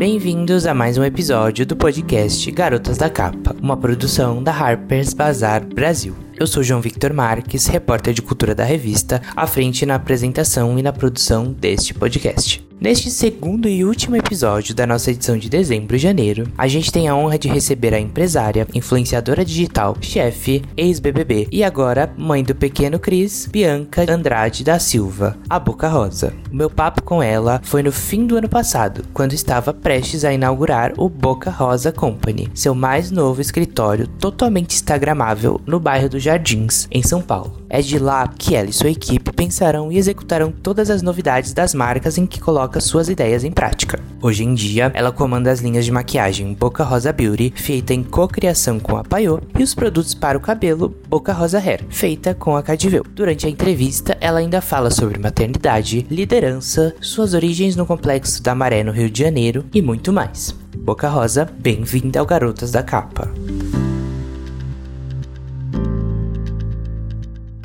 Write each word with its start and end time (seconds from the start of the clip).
Bem-vindos 0.00 0.64
a 0.64 0.72
mais 0.72 0.96
um 0.96 1.04
episódio 1.04 1.66
do 1.66 1.76
podcast 1.76 2.50
Garotas 2.52 2.96
da 2.96 3.10
Capa, 3.10 3.54
uma 3.60 3.76
produção 3.76 4.42
da 4.42 4.50
Harper's 4.50 5.12
Bazaar 5.12 5.62
Brasil. 5.62 6.16
Eu 6.38 6.46
sou 6.46 6.62
João 6.62 6.80
Victor 6.80 7.12
Marques, 7.12 7.66
repórter 7.66 8.14
de 8.14 8.22
cultura 8.22 8.54
da 8.54 8.64
revista, 8.64 9.20
à 9.36 9.46
frente 9.46 9.84
na 9.84 9.96
apresentação 9.96 10.78
e 10.78 10.82
na 10.82 10.90
produção 10.90 11.52
deste 11.52 11.92
podcast. 11.92 12.69
Neste 12.80 13.10
segundo 13.10 13.68
e 13.68 13.84
último 13.84 14.16
episódio 14.16 14.74
da 14.74 14.86
nossa 14.86 15.10
edição 15.10 15.36
de 15.36 15.50
dezembro 15.50 15.96
e 15.96 15.98
janeiro, 15.98 16.50
a 16.56 16.66
gente 16.66 16.90
tem 16.90 17.08
a 17.08 17.14
honra 17.14 17.38
de 17.38 17.46
receber 17.46 17.92
a 17.92 18.00
empresária, 18.00 18.66
influenciadora 18.72 19.44
digital, 19.44 19.94
chefe, 20.00 20.62
ex-BBB 20.78 21.46
e 21.52 21.62
agora 21.62 22.10
mãe 22.16 22.42
do 22.42 22.54
pequeno 22.54 22.98
Cris, 22.98 23.46
Bianca 23.52 24.10
Andrade 24.10 24.64
da 24.64 24.78
Silva, 24.78 25.36
a 25.46 25.58
Boca 25.58 25.88
Rosa. 25.88 26.32
O 26.50 26.56
meu 26.56 26.70
papo 26.70 27.02
com 27.02 27.22
ela 27.22 27.60
foi 27.62 27.82
no 27.82 27.92
fim 27.92 28.26
do 28.26 28.38
ano 28.38 28.48
passado, 28.48 29.04
quando 29.12 29.34
estava 29.34 29.74
prestes 29.74 30.24
a 30.24 30.32
inaugurar 30.32 30.94
o 30.96 31.06
Boca 31.06 31.50
Rosa 31.50 31.92
Company, 31.92 32.48
seu 32.54 32.74
mais 32.74 33.10
novo 33.10 33.42
escritório 33.42 34.06
totalmente 34.06 34.74
instagramável 34.74 35.60
no 35.66 35.78
bairro 35.78 36.08
do 36.08 36.18
Jardins, 36.18 36.88
em 36.90 37.02
São 37.02 37.20
Paulo. 37.20 37.60
É 37.68 37.82
de 37.82 37.98
lá 37.98 38.26
que 38.26 38.56
ela 38.56 38.68
e 38.68 38.72
sua 38.72 38.90
equipe 38.90 39.32
pensarão 39.32 39.92
e 39.92 39.98
executarão 39.98 40.50
todas 40.50 40.90
as 40.90 41.02
novidades 41.02 41.52
das 41.52 41.72
marcas 41.72 42.18
em 42.18 42.26
que 42.26 42.40
coloca 42.70 42.80
suas 42.80 43.08
ideias 43.08 43.42
em 43.42 43.50
prática. 43.50 43.98
Hoje 44.22 44.44
em 44.44 44.54
dia, 44.54 44.92
ela 44.94 45.10
comanda 45.10 45.50
as 45.50 45.60
linhas 45.60 45.84
de 45.84 45.90
maquiagem 45.90 46.54
Boca 46.54 46.84
Rosa 46.84 47.12
Beauty, 47.12 47.52
feita 47.56 47.92
em 47.92 48.02
co-criação 48.04 48.78
com 48.78 48.96
a 48.96 49.02
Paiô, 49.02 49.40
e 49.58 49.62
os 49.62 49.74
produtos 49.74 50.14
para 50.14 50.38
o 50.38 50.40
cabelo 50.40 50.94
Boca 51.08 51.32
Rosa 51.32 51.58
Hair, 51.58 51.84
feita 51.88 52.32
com 52.32 52.56
a 52.56 52.62
Cadiveu. 52.62 53.04
Durante 53.12 53.46
a 53.46 53.50
entrevista, 53.50 54.16
ela 54.20 54.38
ainda 54.38 54.60
fala 54.60 54.90
sobre 54.90 55.18
maternidade, 55.18 56.06
liderança, 56.10 56.94
suas 57.00 57.34
origens 57.34 57.74
no 57.74 57.86
complexo 57.86 58.42
da 58.42 58.54
Maré 58.54 58.84
no 58.84 58.92
Rio 58.92 59.10
de 59.10 59.20
Janeiro 59.20 59.64
e 59.74 59.82
muito 59.82 60.12
mais. 60.12 60.54
Boca 60.76 61.08
Rosa, 61.08 61.48
bem-vinda 61.58 62.20
ao 62.20 62.26
Garotas 62.26 62.70
da 62.70 62.82
Capa. 62.82 63.28